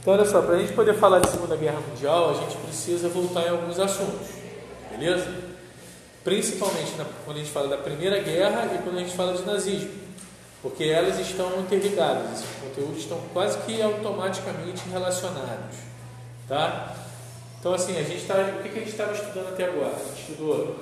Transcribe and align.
Então, 0.00 0.14
olha 0.14 0.24
só, 0.24 0.40
para 0.40 0.54
a 0.54 0.58
gente 0.58 0.72
poder 0.72 0.94
falar 0.94 1.18
de 1.18 1.28
Segunda 1.28 1.54
Guerra 1.56 1.78
Mundial, 1.86 2.30
a 2.30 2.34
gente 2.34 2.56
precisa 2.56 3.06
voltar 3.10 3.42
em 3.42 3.50
alguns 3.50 3.78
assuntos, 3.78 4.28
beleza? 4.90 5.30
Principalmente 6.24 6.96
na, 6.96 7.04
quando 7.24 7.36
a 7.36 7.40
gente 7.40 7.52
fala 7.52 7.68
da 7.68 7.76
Primeira 7.76 8.18
Guerra 8.20 8.70
e 8.74 8.78
quando 8.82 8.96
a 8.96 9.00
gente 9.00 9.14
fala 9.14 9.34
de 9.34 9.42
nazismo, 9.42 9.90
porque 10.62 10.84
elas 10.84 11.18
estão 11.18 11.60
interligadas, 11.60 12.32
esses 12.32 12.48
conteúdos 12.62 12.98
estão 12.98 13.18
quase 13.34 13.58
que 13.58 13.82
automaticamente 13.82 14.88
relacionados, 14.88 15.76
tá? 16.48 16.96
Então, 17.58 17.74
assim, 17.74 17.98
a 17.98 18.02
gente 18.02 18.24
tá, 18.24 18.36
o 18.58 18.62
que, 18.62 18.70
que 18.70 18.76
a 18.76 18.80
gente 18.80 18.92
estava 18.92 19.12
estudando 19.12 19.48
até 19.48 19.64
agora? 19.64 19.96
A 19.96 20.08
gente 20.16 20.30
estudou 20.30 20.76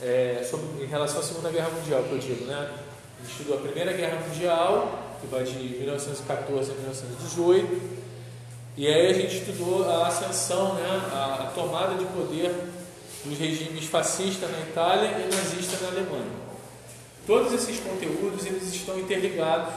é, 0.00 0.46
sobre, 0.48 0.84
em 0.84 0.86
relação 0.86 1.18
à 1.18 1.22
Segunda 1.24 1.50
Guerra 1.50 1.70
Mundial, 1.70 2.04
que 2.04 2.12
eu 2.12 2.18
digo, 2.18 2.44
né? 2.44 2.70
A 3.18 3.22
gente 3.22 3.32
estudou 3.32 3.58
a 3.58 3.60
Primeira 3.60 3.92
Guerra 3.92 4.20
Mundial, 4.24 5.16
que 5.20 5.26
vai 5.26 5.42
de 5.42 5.58
1914 5.58 6.70
a 6.70 6.74
1918, 6.74 7.99
e 8.76 8.86
aí 8.86 9.08
a 9.08 9.12
gente 9.12 9.36
estudou 9.36 9.88
a 9.88 10.06
ascensão, 10.06 10.74
né, 10.74 11.02
a, 11.12 11.50
tomada 11.54 11.94
de 11.94 12.04
poder 12.06 12.54
dos 13.24 13.38
regimes 13.38 13.84
fascista 13.86 14.46
na 14.46 14.60
Itália 14.60 15.08
e 15.08 15.34
nazista 15.34 15.76
na 15.82 15.88
Alemanha. 15.88 16.30
Todos 17.26 17.52
esses 17.52 17.78
conteúdos 17.80 18.46
eles 18.46 18.72
estão 18.72 18.98
interligados 18.98 19.74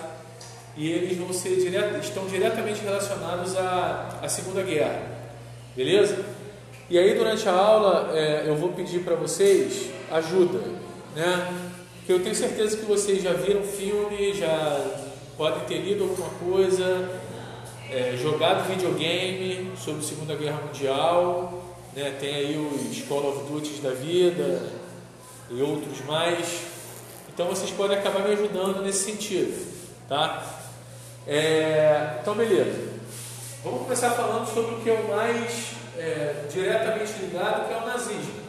e 0.78 0.90
eles 0.90 1.18
vão 1.18 1.34
ser 1.34 1.58
direto, 1.58 2.00
estão 2.02 2.26
diretamente 2.28 2.82
relacionados 2.82 3.58
à, 3.58 4.20
à 4.22 4.30
Segunda 4.30 4.64
Guerra, 4.64 5.02
beleza? 5.76 6.24
E 6.90 6.98
aí 6.98 7.14
durante 7.16 7.48
a 7.50 7.54
aula 7.54 8.12
é, 8.14 8.44
eu 8.48 8.56
vou 8.56 8.70
pedir 8.70 9.04
para 9.04 9.16
vocês 9.16 9.90
ajuda, 10.12 10.60
né? 11.16 11.70
Porque 11.98 12.14
eu 12.14 12.22
tenho 12.22 12.36
certeza 12.36 12.78
que 12.78 12.86
vocês 12.86 13.24
já 13.24 13.34
viram 13.34 13.64
filme, 13.64 14.34
já 14.34 14.86
podem 15.38 15.62
ter 15.66 15.80
lido 15.80 16.04
alguma 16.04 16.30
coisa, 16.32 17.10
é, 17.90 18.18
jogado 18.22 18.68
videogame 18.68 19.72
sobre 19.78 20.02
a 20.02 20.08
Segunda 20.08 20.36
Guerra 20.36 20.62
Mundial, 20.66 21.64
né? 21.96 22.16
tem 22.20 22.36
aí 22.36 22.58
os 22.58 23.02
Call 23.08 23.30
of 23.30 23.52
Duty 23.52 23.82
da 23.82 23.92
vida 23.92 24.72
e 25.50 25.62
outros 25.62 26.04
mais. 26.06 26.62
Então 27.34 27.48
vocês 27.48 27.72
podem 27.72 27.98
acabar 27.98 28.28
me 28.28 28.34
ajudando 28.34 28.82
nesse 28.82 29.12
sentido, 29.12 29.56
tá? 30.08 30.62
É, 31.28 32.18
então 32.22 32.36
beleza. 32.36 32.94
Vamos 33.64 33.84
começar 33.84 34.12
falando 34.12 34.46
sobre 34.54 34.76
o 34.76 34.82
que 34.82 34.90
é 34.90 34.94
o 34.94 35.08
mais 35.08 35.72
é, 35.98 36.46
diretamente 36.52 37.14
ligado, 37.22 37.68
que 37.68 37.74
é 37.74 37.78
o 37.78 37.86
nazismo. 37.86 38.44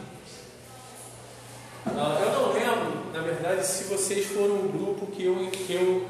Ah, 1.87 2.19
eu 2.19 2.31
não 2.31 2.53
lembro, 2.53 3.11
na 3.13 3.21
verdade, 3.21 3.65
se 3.65 3.85
vocês 3.85 4.25
foram 4.25 4.55
o 4.55 4.69
grupo 4.69 5.07
que 5.07 5.23
eu, 5.23 5.49
que 5.51 5.73
eu 5.73 6.05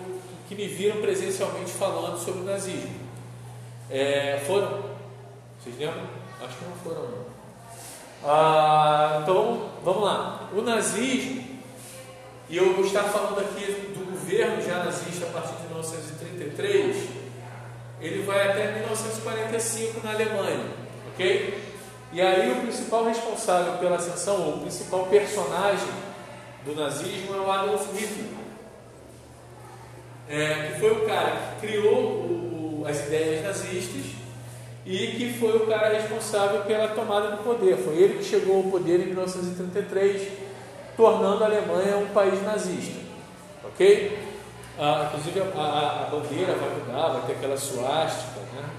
que 0.48 0.56
me 0.56 0.68
viram 0.68 1.02
presencialmente 1.02 1.72
falando 1.72 2.18
sobre 2.18 2.42
o 2.42 2.44
nazismo. 2.44 3.05
É, 3.90 4.42
foram? 4.46 4.84
Vocês 5.60 5.78
lembram? 5.78 6.04
Acho 6.42 6.58
que 6.58 6.66
não 6.66 6.76
foram. 6.78 7.02
Não. 7.02 7.26
Ah, 8.24 9.20
então, 9.22 9.70
vamos 9.84 10.04
lá. 10.04 10.50
O 10.52 10.62
nazismo, 10.62 11.44
e 12.50 12.58
eu 12.58 12.74
vou 12.74 12.86
estar 12.86 13.04
falando 13.04 13.40
aqui 13.40 13.94
do 13.96 14.12
governo 14.12 14.62
já 14.62 14.84
nazista 14.84 15.26
a 15.26 15.30
partir 15.30 15.56
de 15.58 15.68
1933, 15.68 17.10
ele 18.02 18.24
vai 18.24 18.50
até 18.50 18.72
1945 18.74 20.02
na 20.04 20.14
Alemanha, 20.14 20.66
ok? 21.14 21.64
E 22.12 22.22
aí 22.22 22.52
o 22.52 22.62
principal 22.62 23.06
responsável 23.06 23.74
pela 23.74 23.98
ascensão, 23.98 24.42
ou 24.42 24.56
o 24.56 24.60
principal 24.62 25.06
personagem 25.06 25.90
do 26.64 26.76
nazismo 26.76 27.36
é 27.36 27.40
o 27.40 27.52
Adolf 27.52 27.88
Hitler, 27.94 28.26
é, 30.28 30.72
que 30.72 30.80
foi 30.80 30.92
o 30.92 31.06
cara 31.06 31.32
que 31.60 31.68
criou 31.68 31.94
o 31.94 32.45
as 32.86 33.08
ideias 33.08 33.44
nazistas 33.44 34.26
e 34.86 35.08
que 35.08 35.34
foi 35.40 35.58
o 35.58 35.66
cara 35.66 35.90
responsável 35.90 36.62
pela 36.62 36.90
tomada 36.90 37.32
do 37.32 37.44
poder. 37.44 37.76
Foi 37.78 37.96
ele 37.96 38.20
que 38.20 38.24
chegou 38.24 38.58
ao 38.58 38.64
poder 38.64 39.00
em 39.00 39.08
1933, 39.08 40.32
tornando 40.96 41.44
a 41.44 41.48
Alemanha 41.48 41.98
um 41.98 42.08
país 42.08 42.42
nazista. 42.44 43.00
Ok? 43.64 44.20
Ah, 44.78 45.08
inclusive 45.08 45.40
a, 45.40 45.60
a, 45.60 46.02
a, 46.04 46.10
bandeira 46.10 46.54
vai 46.54 46.70
mudar, 46.70 47.08
vai 47.14 47.22
ter 47.26 47.34
aquela 47.34 47.58
suástica. 47.58 48.40
Né? 48.54 48.70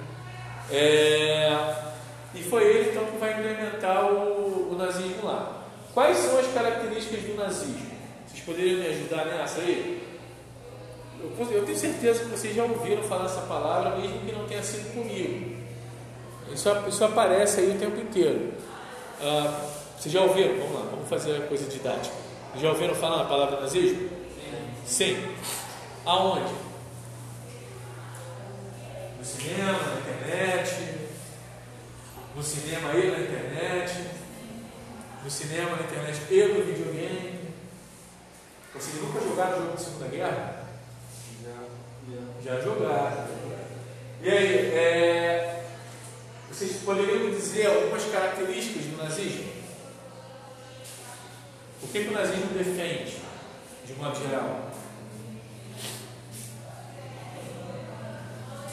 É, 0.71 1.75
e 2.34 2.43
foi 2.43 2.65
ele 2.65 2.91
então 2.91 3.05
que 3.06 3.16
vai 3.16 3.33
implementar 3.33 4.05
o, 4.05 4.72
o 4.72 4.77
nazismo 4.78 5.25
lá. 5.25 5.62
Quais 5.93 6.19
são 6.19 6.39
as 6.39 6.47
características 6.49 7.22
do 7.22 7.34
nazismo? 7.34 7.97
Vocês 8.27 8.45
poderiam 8.45 8.78
me 8.78 8.87
ajudar 8.87 9.25
nessa 9.25 9.61
aí? 9.61 10.06
Eu 11.21 11.65
tenho 11.65 11.78
certeza 11.78 12.25
que 12.25 12.31
vocês 12.31 12.54
já 12.54 12.65
ouviram 12.65 13.03
falar 13.03 13.27
essa 13.27 13.43
palavra, 13.43 13.97
mesmo 13.97 14.21
que 14.21 14.32
não 14.32 14.47
tenha 14.47 14.62
sido 14.62 14.93
comigo. 14.94 15.56
Isso, 16.53 16.69
isso 16.88 17.04
aparece 17.04 17.60
aí 17.60 17.71
o 17.71 17.78
tempo 17.78 18.00
inteiro. 18.00 18.53
Ah, 19.21 19.60
vocês 19.99 20.12
já 20.12 20.21
ouviram? 20.22 20.59
Vamos 20.59 20.75
lá, 20.75 20.91
vamos 20.91 21.09
fazer 21.09 21.37
a 21.37 21.47
coisa 21.47 21.69
didática. 21.69 22.15
Já 22.56 22.71
ouviram 22.71 22.94
falar 22.94 23.19
na 23.19 23.25
palavra 23.25 23.60
nazismo? 23.60 24.09
Sim. 24.87 25.16
Sim. 25.16 25.37
Aonde? 26.04 26.54
No 29.19 29.25
cinema, 29.25 29.72
na 29.72 30.00
internet. 30.00 30.97
No 32.34 32.43
cinema 32.43 32.93
e 32.94 33.10
na 33.10 33.19
internet. 33.19 34.04
No 35.25 35.31
cinema, 35.31 35.77
na 35.77 35.83
internet 35.83 36.21
e 36.31 36.44
no 36.44 36.65
videogame. 36.65 37.37
Vocês 38.72 39.03
nunca 39.03 39.21
jogaram 39.21 39.62
jogo 39.62 39.77
de 39.77 39.83
Segunda 39.83 40.09
Guerra? 40.09 40.56
Já 42.47 42.61
jogaram. 42.61 43.27
E 44.23 44.31
aí, 44.31 44.73
é, 44.73 45.65
vocês 46.49 46.77
poderiam 46.84 47.29
dizer 47.31 47.67
algumas 47.67 48.05
características 48.05 48.84
do 48.84 49.03
nazismo? 49.03 49.51
O 51.83 51.89
que, 51.89 52.05
que 52.05 52.09
o 52.09 52.12
nazismo 52.12 52.47
defende, 52.57 53.17
de 53.84 53.95
modo 53.95 54.17
geral? 54.17 54.71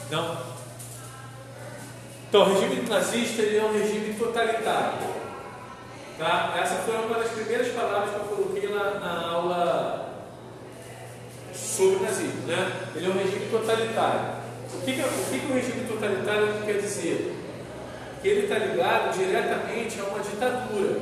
Não? 0.08 0.54
Então, 2.28 2.42
o 2.42 2.54
regime 2.54 2.88
nazista 2.88 3.42
é 3.42 3.64
um 3.64 3.72
regime 3.72 4.14
totalitário. 4.14 5.14
Tá? 6.16 6.54
Essa 6.62 6.76
foi 6.76 6.94
uma 6.94 7.18
das 7.18 7.32
primeiras 7.32 7.74
palavras 7.74 8.10
que 8.10 8.16
eu 8.20 8.36
coloquei 8.36 8.72
na, 8.72 9.00
na 9.00 9.28
aula 9.32 10.03
sobre 11.54 11.96
o 11.96 12.02
nazismo. 12.02 12.46
Né? 12.46 12.72
Ele 12.96 13.06
é 13.06 13.08
um 13.08 13.18
regime 13.18 13.46
totalitário. 13.50 14.44
O 14.74 14.80
que, 14.84 14.92
que, 14.92 15.00
o, 15.00 15.30
que, 15.30 15.38
que 15.38 15.52
o 15.52 15.54
regime 15.54 15.86
totalitário 15.86 16.48
quer 16.64 16.78
dizer? 16.80 17.34
Que 18.20 18.28
ele 18.28 18.42
está 18.42 18.58
ligado 18.58 19.16
diretamente 19.16 20.00
a 20.00 20.04
uma 20.04 20.18
ditadura. 20.20 21.00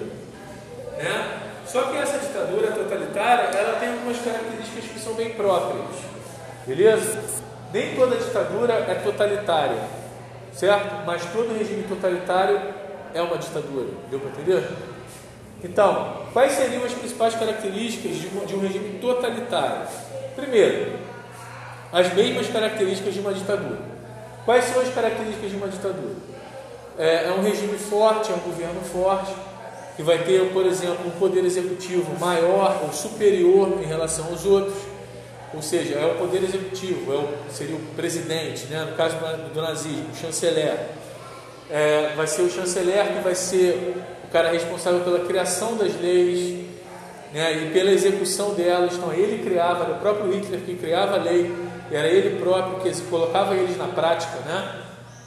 Né? 0.98 1.42
Só 1.66 1.82
que 1.84 1.96
essa 1.96 2.18
ditadura 2.18 2.72
totalitária 2.72 3.44
ela 3.56 3.78
tem 3.78 3.88
algumas 3.90 4.18
características 4.18 4.84
que 4.84 5.00
são 5.00 5.14
bem 5.14 5.30
próprias. 5.30 5.86
Beleza? 6.66 7.18
Nem 7.72 7.94
toda 7.96 8.16
ditadura 8.16 8.74
é 8.74 8.94
totalitária, 8.96 9.78
certo? 10.52 11.06
Mas 11.06 11.24
todo 11.32 11.56
regime 11.56 11.84
totalitário 11.84 12.60
é 13.14 13.22
uma 13.22 13.38
ditadura. 13.38 13.88
Deu 14.10 14.20
para 14.20 14.30
entender? 14.30 14.68
Então, 15.64 16.26
quais 16.32 16.52
seriam 16.52 16.84
as 16.84 16.92
principais 16.92 17.34
características 17.34 18.16
de 18.16 18.26
um, 18.26 18.44
de 18.44 18.54
um 18.54 18.60
regime 18.60 18.98
totalitário? 18.98 19.86
Primeiro, 20.34 20.98
as 21.92 22.12
mesmas 22.14 22.48
características 22.48 23.14
de 23.14 23.20
uma 23.20 23.32
ditadura. 23.32 23.78
Quais 24.44 24.64
são 24.64 24.80
as 24.80 24.92
características 24.92 25.50
de 25.50 25.56
uma 25.56 25.68
ditadura? 25.68 26.14
É, 26.98 27.26
é 27.26 27.34
um 27.38 27.42
regime 27.42 27.78
forte, 27.78 28.32
é 28.32 28.34
um 28.34 28.38
governo 28.38 28.80
forte, 28.80 29.32
que 29.96 30.02
vai 30.02 30.18
ter, 30.24 30.52
por 30.52 30.64
exemplo, 30.66 31.06
um 31.06 31.10
poder 31.10 31.44
executivo 31.44 32.18
maior 32.18 32.80
ou 32.82 32.92
superior 32.92 33.78
em 33.82 33.86
relação 33.86 34.26
aos 34.26 34.44
outros. 34.46 34.76
Ou 35.54 35.60
seja, 35.60 35.96
é 35.96 36.06
o 36.06 36.14
poder 36.14 36.42
executivo, 36.42 37.12
é 37.12 37.16
o, 37.16 37.28
seria 37.50 37.76
o 37.76 37.80
presidente, 37.94 38.66
né? 38.66 38.86
no 38.88 38.96
caso 38.96 39.16
do 39.52 39.60
nazismo, 39.60 40.06
o 40.10 40.16
chanceler. 40.16 40.78
É, 41.70 42.14
vai 42.16 42.26
ser 42.26 42.42
o 42.42 42.50
chanceler 42.50 43.14
que 43.14 43.20
vai 43.20 43.34
ser 43.34 43.94
o 44.24 44.28
cara 44.28 44.50
responsável 44.50 45.00
pela 45.00 45.20
criação 45.20 45.76
das 45.76 45.94
leis, 46.00 46.71
né, 47.32 47.52
e 47.52 47.70
pela 47.70 47.90
execução 47.90 48.54
delas. 48.54 48.94
Então, 48.94 49.12
ele 49.12 49.42
criava, 49.42 49.84
era 49.84 49.94
o 49.94 49.98
próprio 49.98 50.32
Hitler 50.32 50.60
que 50.60 50.76
criava 50.76 51.16
a 51.16 51.22
lei, 51.22 51.54
era 51.90 52.08
ele 52.08 52.38
próprio 52.38 52.80
que 52.80 53.00
colocava 53.02 53.54
eles 53.54 53.76
na 53.76 53.88
prática, 53.88 54.38
né? 54.46 54.82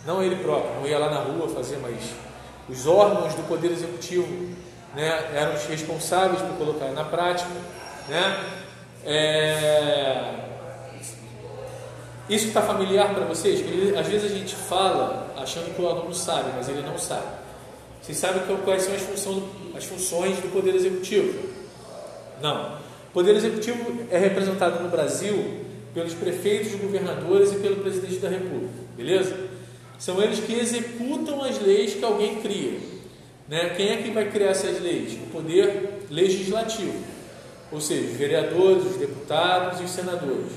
não 0.06 0.22
ele 0.22 0.36
próprio, 0.38 0.76
não 0.76 0.88
ia 0.88 1.00
lá 1.00 1.10
na 1.10 1.20
rua 1.20 1.50
fazer, 1.50 1.80
mas 1.82 1.96
os 2.70 2.86
órgãos 2.88 3.34
do 3.34 3.44
Poder 3.48 3.72
Executivo 3.72 4.28
né, 4.96 5.32
eram 5.34 5.56
os 5.56 5.66
responsáveis 5.66 6.42
por 6.42 6.58
colocar 6.58 6.88
na 6.92 7.04
prática. 7.04 7.50
Né? 8.08 8.44
É... 9.04 10.34
Isso 12.30 12.48
está 12.48 12.62
familiar 12.62 13.14
para 13.14 13.26
vocês? 13.26 13.60
Ele, 13.60 13.98
às 13.98 14.08
vezes 14.08 14.32
a 14.32 14.36
gente 14.36 14.56
fala 14.56 15.34
achando 15.38 15.76
que 15.76 15.82
o 15.82 15.88
aluno 15.88 16.14
sabe, 16.14 16.50
mas 16.56 16.68
ele 16.70 16.82
não 16.82 16.98
sabe. 16.98 17.28
Vocês 18.02 18.18
sabem 18.18 18.42
quais 18.64 18.84
são 18.84 18.94
as 18.94 19.02
as 19.76 19.86
funções 19.86 20.38
do 20.38 20.52
Poder 20.52 20.74
Executivo? 20.76 21.55
Não. 22.42 22.76
O 23.10 23.14
Poder 23.14 23.36
Executivo 23.36 24.06
é 24.12 24.18
representado 24.18 24.84
no 24.84 24.90
Brasil 24.90 25.62
pelos 25.94 26.14
prefeitos, 26.14 26.76
governadores 26.76 27.54
e 27.54 27.56
pelo 27.58 27.78
presidente 27.78 28.18
da 28.18 28.28
República, 28.28 28.74
beleza? 28.98 29.56
são 29.98 30.22
eles 30.22 30.40
que 30.40 30.54
executam 30.54 31.44
as 31.44 31.60
leis 31.60 31.94
que 31.94 32.04
alguém 32.04 32.42
cria. 32.42 32.80
Né? 33.48 33.70
Quem 33.76 33.90
é 33.90 33.98
que 33.98 34.12
vai 34.12 34.30
criar 34.30 34.50
essas 34.50 34.82
leis? 34.82 35.14
O 35.14 35.32
poder 35.32 36.06
legislativo, 36.10 36.96
ou 37.72 37.80
seja, 37.80 38.12
os 38.12 38.18
vereadores, 38.18 38.86
os 38.86 38.98
deputados 38.98 39.80
e 39.80 39.84
os 39.84 39.92
senadores. 39.92 40.52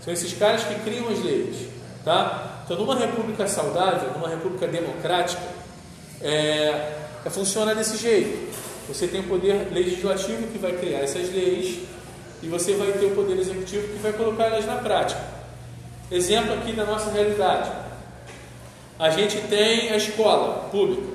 São 0.00 0.12
esses 0.12 0.32
caras 0.34 0.62
que 0.64 0.74
criam 0.80 1.08
as 1.08 1.22
leis. 1.22 1.68
Tá? 2.04 2.62
Então, 2.64 2.76
numa 2.76 2.94
república 2.94 3.46
saudável, 3.46 4.10
numa 4.12 4.28
república 4.28 4.66
democrática, 4.66 5.42
é, 6.20 6.92
é, 7.24 7.30
funciona 7.30 7.74
desse 7.74 7.96
jeito. 7.96 8.52
Você 8.88 9.06
tem 9.06 9.20
o 9.20 9.24
poder 9.24 9.68
legislativo 9.72 10.46
que 10.48 10.58
vai 10.58 10.72
criar 10.72 11.00
essas 11.00 11.32
leis 11.32 11.78
e 12.42 12.48
você 12.48 12.74
vai 12.74 12.92
ter 12.92 13.06
o 13.06 13.14
poder 13.14 13.38
executivo 13.38 13.88
que 13.88 13.98
vai 13.98 14.12
colocar 14.12 14.44
elas 14.44 14.66
na 14.66 14.76
prática. 14.76 15.20
Exemplo 16.10 16.52
aqui 16.54 16.72
da 16.72 16.84
nossa 16.84 17.10
realidade. 17.10 17.70
A 18.98 19.10
gente 19.10 19.40
tem 19.48 19.90
a 19.90 19.96
escola 19.96 20.68
pública. 20.70 21.14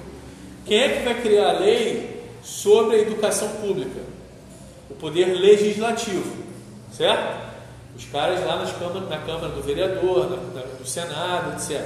Quem 0.65 0.79
é 0.79 0.89
que 0.89 1.03
vai 1.03 1.21
criar 1.21 1.49
a 1.49 1.59
lei 1.59 2.23
sobre 2.43 2.95
a 2.95 2.99
educação 2.99 3.47
pública? 3.61 4.01
O 4.89 4.95
poder 4.95 5.25
legislativo, 5.25 6.35
certo? 6.91 7.49
Os 7.95 8.05
caras 8.05 8.43
lá 8.45 8.57
nas 8.57 8.71
câmaras, 8.71 9.09
na 9.09 9.17
Câmara 9.19 9.49
do 9.49 9.61
Vereador, 9.61 10.29
na, 10.29 10.37
na, 10.37 10.65
do 10.67 10.87
Senado, 10.87 11.53
etc. 11.53 11.85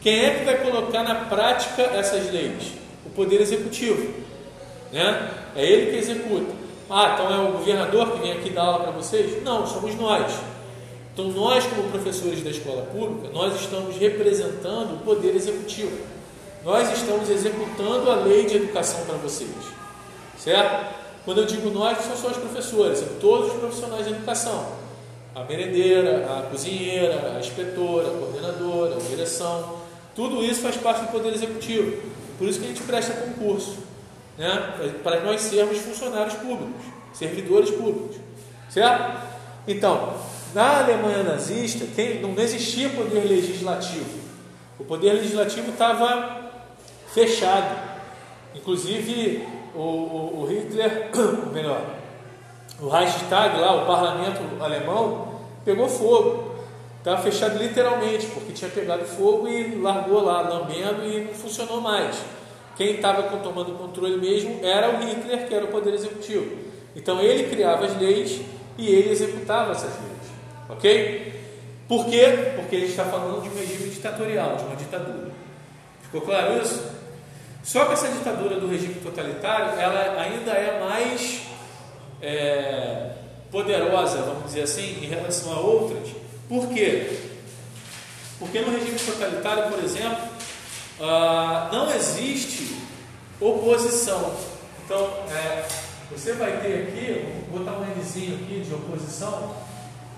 Quem 0.00 0.24
é 0.24 0.30
que 0.38 0.44
vai 0.44 0.56
colocar 0.62 1.02
na 1.02 1.26
prática 1.26 1.82
essas 1.82 2.32
leis? 2.32 2.72
O 3.04 3.10
Poder 3.10 3.40
Executivo. 3.40 4.25
Né? 4.96 5.30
É 5.54 5.62
ele 5.62 5.90
que 5.90 5.98
executa. 5.98 6.54
Ah, 6.88 7.10
então 7.12 7.30
é 7.30 7.48
o 7.48 7.52
governador 7.52 8.12
que 8.12 8.20
vem 8.20 8.32
aqui 8.32 8.48
dar 8.48 8.62
aula 8.62 8.84
para 8.84 8.92
vocês? 8.92 9.42
Não, 9.42 9.66
somos 9.66 9.94
nós. 9.96 10.32
Então 11.12 11.28
nós, 11.28 11.66
como 11.66 11.90
professores 11.90 12.42
da 12.42 12.48
escola 12.48 12.80
pública, 12.82 13.28
nós 13.30 13.60
estamos 13.60 13.94
representando 13.96 14.94
o 14.94 14.98
Poder 15.04 15.34
Executivo. 15.34 15.98
Nós 16.64 16.90
estamos 16.90 17.28
executando 17.28 18.10
a 18.10 18.14
lei 18.14 18.46
de 18.46 18.56
educação 18.56 19.04
para 19.04 19.16
vocês. 19.16 19.50
Certo? 20.38 20.94
Quando 21.26 21.42
eu 21.42 21.44
digo 21.44 21.68
nós, 21.68 21.98
são 21.98 22.16
só 22.16 22.28
os 22.28 22.38
professores, 22.38 23.00
são 23.00 23.08
todos 23.20 23.52
os 23.52 23.58
profissionais 23.58 24.06
de 24.06 24.14
educação. 24.14 24.66
A 25.34 25.44
merendeira, 25.44 26.24
a 26.24 26.42
cozinheira, 26.50 27.34
a 27.36 27.40
inspetora, 27.40 28.08
a 28.08 28.12
coordenadora, 28.12 28.96
a 28.96 29.08
direção. 29.10 29.76
Tudo 30.14 30.42
isso 30.42 30.62
faz 30.62 30.76
parte 30.76 31.02
do 31.02 31.12
Poder 31.12 31.34
Executivo. 31.34 32.02
Por 32.38 32.48
isso 32.48 32.58
que 32.60 32.64
a 32.64 32.68
gente 32.68 32.82
presta 32.82 33.12
concurso 33.12 33.85
né? 34.38 34.74
para 35.02 35.20
nós 35.20 35.40
sermos 35.40 35.78
funcionários 35.78 36.34
públicos, 36.34 36.84
servidores 37.12 37.70
públicos. 37.70 38.16
Certo? 38.68 39.20
Então, 39.66 40.14
na 40.54 40.78
Alemanha 40.80 41.22
nazista, 41.22 41.86
quem, 41.94 42.20
não 42.20 42.34
existia 42.42 42.88
poder 42.90 43.24
legislativo. 43.24 44.26
O 44.78 44.84
poder 44.84 45.12
legislativo 45.14 45.70
estava 45.70 46.50
fechado. 47.12 47.76
Inclusive, 48.54 49.46
o, 49.74 49.80
o, 49.80 50.42
o 50.42 50.46
Hitler, 50.46 51.10
melhor, 51.52 51.82
o 52.80 52.88
Reichstag 52.88 53.58
lá, 53.58 53.82
o 53.82 53.86
parlamento 53.86 54.40
alemão, 54.62 55.40
pegou 55.64 55.88
fogo. 55.88 56.54
Estava 56.98 57.22
fechado 57.22 57.58
literalmente, 57.58 58.26
porque 58.26 58.52
tinha 58.52 58.70
pegado 58.70 59.04
fogo 59.04 59.48
e 59.48 59.76
largou 59.76 60.24
lá, 60.24 60.40
lambendo 60.40 61.04
e 61.04 61.24
não 61.24 61.34
funcionou 61.34 61.80
mais. 61.80 62.16
Quem 62.76 62.96
estava 62.96 63.22
tomando 63.38 63.72
o 63.72 63.78
controle 63.78 64.18
mesmo 64.18 64.60
era 64.62 64.90
o 64.90 65.00
Hitler, 65.02 65.48
que 65.48 65.54
era 65.54 65.64
o 65.64 65.68
poder 65.68 65.94
executivo. 65.94 66.56
Então 66.94 67.20
ele 67.20 67.48
criava 67.48 67.86
as 67.86 67.98
leis 67.98 68.40
e 68.76 68.86
ele 68.86 69.10
executava 69.10 69.72
essas 69.72 69.92
leis. 69.92 70.32
Ok? 70.68 71.32
Por 71.88 72.06
quê? 72.06 72.52
Porque 72.56 72.76
ele 72.76 72.86
está 72.86 73.04
falando 73.04 73.42
de 73.42 73.48
um 73.48 73.58
regime 73.58 73.88
ditatorial, 73.88 74.56
de 74.56 74.64
uma 74.64 74.76
ditadura. 74.76 75.30
Ficou 76.02 76.20
claro 76.20 76.60
isso? 76.60 76.84
Só 77.62 77.84
que 77.86 77.94
essa 77.94 78.08
ditadura 78.08 78.60
do 78.60 78.68
regime 78.68 78.94
totalitário, 78.94 79.80
ela 79.80 80.20
ainda 80.20 80.52
é 80.52 80.80
mais 80.80 81.42
é, 82.20 83.10
poderosa, 83.50 84.18
vamos 84.18 84.44
dizer 84.44 84.62
assim, 84.62 85.02
em 85.02 85.08
relação 85.08 85.52
a 85.52 85.60
outras. 85.60 86.10
Por 86.48 86.68
quê? 86.68 87.10
Porque 88.38 88.60
no 88.60 88.70
regime 88.70 88.98
totalitário, 88.98 89.70
por 89.70 89.82
exemplo, 89.82 90.35
ah, 91.00 91.68
não 91.72 91.90
existe 91.94 92.76
oposição. 93.40 94.34
Então, 94.84 95.10
é, 95.30 95.66
você 96.10 96.32
vai 96.32 96.60
ter 96.60 96.88
aqui, 96.88 97.44
vou 97.50 97.60
botar 97.60 97.78
um 97.78 98.00
Nzinho 98.00 98.36
aqui 98.36 98.60
de 98.60 98.74
oposição, 98.74 99.56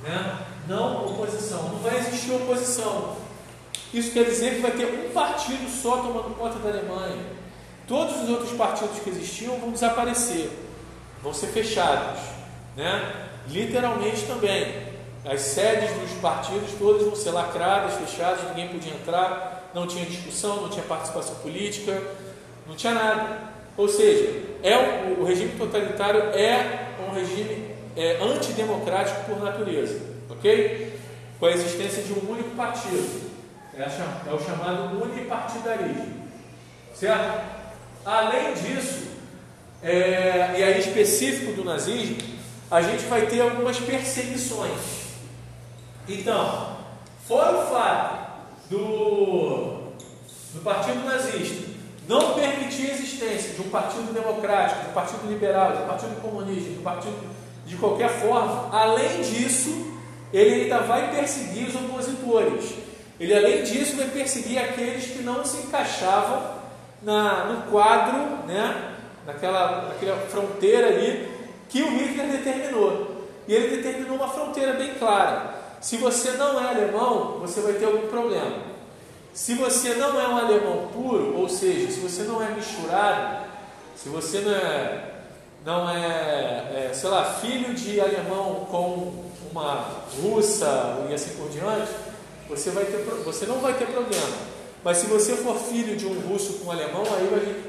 né? 0.03 0.39
não 0.69 1.07
oposição, 1.07 1.63
não 1.71 1.79
vai 1.79 1.99
existir 1.99 2.33
oposição. 2.33 3.17
Isso 3.93 4.13
quer 4.13 4.25
dizer 4.25 4.57
que 4.57 4.61
vai 4.61 4.73
ter 4.73 4.85
um 4.85 5.11
partido 5.13 5.69
só 5.71 5.97
tomando 5.97 6.37
conta 6.37 6.59
da 6.59 6.69
Alemanha. 6.69 7.17
Todos 7.87 8.23
os 8.23 8.29
outros 8.29 8.53
partidos 8.53 8.99
que 8.99 9.09
existiam 9.09 9.59
vão 9.59 9.71
desaparecer, 9.71 10.51
vão 11.23 11.33
ser 11.33 11.47
fechados, 11.47 12.21
né? 12.77 13.31
literalmente 13.49 14.27
também. 14.27 14.87
As 15.25 15.41
sedes 15.41 15.91
dos 15.99 16.13
partidos 16.21 16.71
todas 16.79 17.03
vão 17.03 17.17
ser 17.17 17.31
lacradas, 17.31 17.95
fechadas, 17.95 18.47
ninguém 18.51 18.69
podia 18.69 18.93
entrar 18.93 19.58
não 19.75 19.87
tinha 19.87 20.05
discussão, 20.07 20.63
não 20.63 20.69
tinha 20.69 20.85
participação 20.85 21.35
política, 21.37 22.03
não 22.67 22.75
tinha 22.75 22.95
nada. 22.95 23.39
Ou 23.77 23.89
seja, 23.89 24.43
é 24.63 24.77
um, 24.77 25.21
o 25.21 25.25
regime 25.25 25.53
totalitário 25.57 26.21
é 26.21 26.89
um 27.09 27.15
regime 27.15 27.75
é, 27.97 28.23
antidemocrático 28.23 29.25
por 29.25 29.43
natureza, 29.43 30.01
ok? 30.29 30.99
Com 31.39 31.47
a 31.47 31.51
existência 31.51 32.03
de 32.03 32.13
um 32.13 32.31
único 32.31 32.51
partido, 32.51 33.29
é, 33.75 33.83
é 33.83 34.35
o 34.35 34.41
chamado 34.41 35.03
unipartidarismo, 35.03 36.29
certo? 36.95 37.41
Além 38.05 38.55
disso, 38.55 39.09
é, 39.83 40.57
e 40.59 40.63
aí 40.63 40.81
específico 40.81 41.53
do 41.53 41.65
nazismo, 41.65 42.17
a 42.71 42.83
gente 42.83 43.05
vai 43.05 43.27
ter 43.27 43.41
algumas 43.41 43.79
perseguições. 43.79 45.09
Então, 46.09 46.79
fora 47.27 47.59
o 47.59 47.67
fato 47.71 48.28
do, 48.71 49.93
do 50.55 50.61
Partido 50.63 51.05
Nazista 51.05 51.69
não 52.09 52.33
permitir 52.33 52.91
a 52.91 52.95
existência 52.95 53.53
de 53.53 53.61
um 53.61 53.69
partido 53.69 54.13
democrático, 54.15 54.85
de 54.85 54.89
um 54.89 54.93
partido 54.95 55.29
liberal, 55.29 55.73
de 55.73 55.83
um 55.83 55.87
partido 55.87 56.21
comunista, 56.23 56.71
de 56.71 56.79
um 56.79 56.83
partido 56.83 57.17
de 57.67 57.77
qualquer 57.77 58.09
forma, 58.09 58.71
além 58.73 59.21
disso, 59.21 59.93
ele 60.33 60.63
ainda 60.63 60.79
vai 60.79 61.15
perseguir 61.15 61.69
os 61.69 61.75
opositores. 61.75 62.75
Ele, 63.21 63.37
além 63.37 63.63
disso, 63.63 63.97
vai 63.97 64.07
perseguir 64.07 64.59
aqueles 64.59 65.05
que 65.05 65.23
não 65.23 65.45
se 65.45 65.59
encaixavam 65.59 66.43
na, 67.03 67.45
no 67.45 67.71
quadro, 67.71 68.47
né, 68.47 68.95
naquela, 69.27 69.89
naquela 69.89 70.17
fronteira 70.29 70.87
ali 70.89 71.29
que 71.69 71.83
o 71.83 71.91
Hitler 71.91 72.29
determinou. 72.29 73.27
E 73.47 73.53
ele 73.53 73.77
determinou 73.77 74.17
uma 74.17 74.29
fronteira 74.29 74.73
bem 74.73 74.95
clara. 74.95 75.58
Se 75.81 75.97
você 75.97 76.33
não 76.33 76.61
é 76.61 76.69
alemão, 76.69 77.39
você 77.41 77.61
vai 77.61 77.75
ter 77.75 77.85
algum 77.85 78.09
problema. 78.09 78.57
Se 79.33 79.55
você 79.55 79.95
não 79.95 80.21
é 80.21 80.29
um 80.29 80.37
alemão 80.37 80.89
puro, 80.93 81.37
ou 81.37 81.49
seja, 81.49 81.93
se 81.93 82.01
você 82.01 82.25
não 82.25 82.43
é 82.43 82.51
misturado, 82.51 83.47
se 83.95 84.09
você 84.09 84.41
não 84.41 84.53
é, 84.53 85.15
não 85.65 85.91
é, 85.91 86.89
é 86.89 86.91
sei 86.93 87.09
lá, 87.09 87.25
filho 87.35 87.73
de 87.75 88.01
alemão 88.01 88.67
com 88.69 89.25
uma 89.51 89.87
russa 90.21 91.07
e 91.09 91.15
assim 91.15 91.37
por 91.37 91.49
diante, 91.49 91.93
você, 92.49 92.71
vai 92.71 92.85
ter, 92.85 93.05
você 93.25 93.47
não 93.47 93.61
vai 93.61 93.75
ter 93.75 93.87
problema. 93.87 94.37
Mas 94.83 94.99
se 94.99 95.07
você 95.07 95.37
for 95.37 95.57
filho 95.57 95.97
de 95.97 96.07
um 96.07 96.21
russo 96.29 96.55
com 96.55 96.67
um 96.69 96.73
alemão, 96.73 97.03
aí 97.03 97.63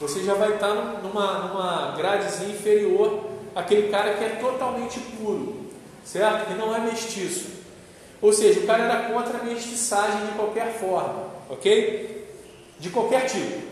você 0.00 0.24
já 0.24 0.34
vai 0.34 0.54
estar 0.54 0.74
numa, 1.02 1.48
numa 1.48 1.94
gradezinha 1.96 2.50
inferior 2.50 3.26
àquele 3.54 3.88
cara 3.88 4.14
que 4.14 4.24
é 4.24 4.28
totalmente 4.40 4.98
puro 4.98 5.62
certo? 6.04 6.46
Que 6.46 6.54
não 6.54 6.74
é 6.74 6.80
mestiço. 6.80 7.62
Ou 8.20 8.32
seja, 8.32 8.60
o 8.60 8.66
cara 8.66 8.84
era 8.84 9.12
contra 9.12 9.38
a 9.38 9.42
mestiçagem 9.42 10.26
de 10.26 10.32
qualquer 10.32 10.72
forma, 10.74 11.26
ok? 11.50 12.24
De 12.78 12.88
qualquer 12.90 13.26
tipo. 13.26 13.62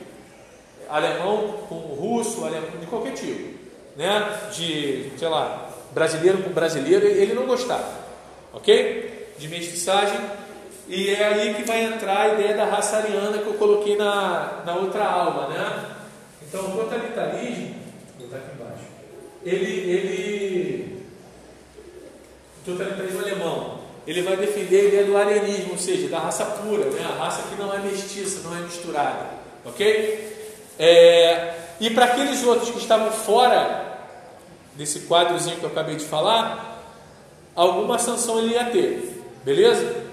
Alemão 0.89 1.67
com 1.69 1.77
russo, 1.77 2.45
alemão, 2.45 2.71
de 2.81 2.87
qualquer 2.87 3.13
tipo. 3.13 3.59
Né? 3.97 4.41
De, 4.53 5.13
sei 5.17 5.29
lá, 5.29 5.71
brasileiro 5.93 6.43
com 6.43 6.51
brasileiro, 6.51 7.07
ele 7.07 7.33
não 7.33 7.47
gostava, 7.47 7.93
ok? 8.53 9.33
De 9.39 9.49
mestiçagem. 9.49 10.19
E 10.89 11.11
é 11.11 11.25
aí 11.25 11.55
que 11.55 11.63
vai 11.63 11.85
entrar 11.85 12.21
a 12.23 12.35
ideia 12.35 12.57
da 12.57 12.65
raça 12.65 12.97
ariana 12.97 13.39
que 13.39 13.47
eu 13.47 13.55
coloquei 13.55 13.97
na, 13.97 14.63
na 14.67 14.75
outra 14.75 15.05
aula, 15.05 15.47
né? 15.49 15.97
Então, 16.43 16.65
o 16.65 16.77
totalitarismo, 16.77 17.77
vou 18.19 18.27
botar 18.27 18.39
aqui 18.39 18.57
embaixo, 18.57 18.83
ele, 19.45 19.91
ele 19.93 20.90
totalitarismo 22.65 23.21
alemão, 23.21 23.81
ele 24.07 24.23
vai 24.23 24.37
defender 24.37 24.81
a 24.81 24.85
ideia 24.85 25.05
do 25.05 25.17
arianismo, 25.17 25.73
ou 25.73 25.79
seja, 25.79 26.09
da 26.09 26.19
raça 26.19 26.45
pura, 26.45 26.85
né? 26.87 27.05
a 27.05 27.25
raça 27.25 27.43
que 27.49 27.61
não 27.61 27.73
é 27.73 27.79
mestiça, 27.79 28.41
não 28.49 28.57
é 28.57 28.61
misturada. 28.61 29.27
Ok? 29.65 30.65
É, 30.79 31.55
e 31.81 31.91
para 31.91 32.07
aqueles 32.07 32.43
outros 32.45 32.71
que 32.71 32.79
estavam 32.79 33.13
fora 33.13 33.99
desse 34.75 35.01
quadrozinho 35.01 35.59
que 35.59 35.65
eu 35.65 35.71
acabei 35.71 35.97
de 35.97 36.05
falar, 36.05 36.83
alguma 37.55 37.99
sanção 37.99 38.39
ele 38.39 38.55
ia 38.55 38.65
ter, 38.65 39.23
beleza? 39.45 40.05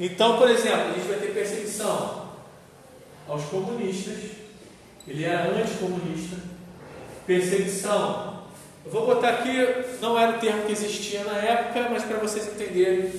Então, 0.00 0.38
por 0.38 0.50
exemplo, 0.50 0.90
a 0.90 0.92
gente 0.94 1.06
vai 1.06 1.18
ter 1.18 1.32
perseguição 1.34 2.24
aos 3.28 3.44
comunistas, 3.44 4.18
ele 5.06 5.24
era 5.24 5.50
anticomunista, 5.50 6.36
perseguição. 7.26 8.33
Eu 8.84 8.90
vou 8.90 9.06
botar 9.06 9.30
aqui, 9.30 9.56
não 10.02 10.18
era 10.18 10.36
o 10.36 10.40
termo 10.40 10.66
que 10.66 10.72
existia 10.72 11.24
na 11.24 11.38
época, 11.38 11.88
mas 11.90 12.04
para 12.04 12.18
vocês 12.18 12.46
entenderem. 12.46 13.10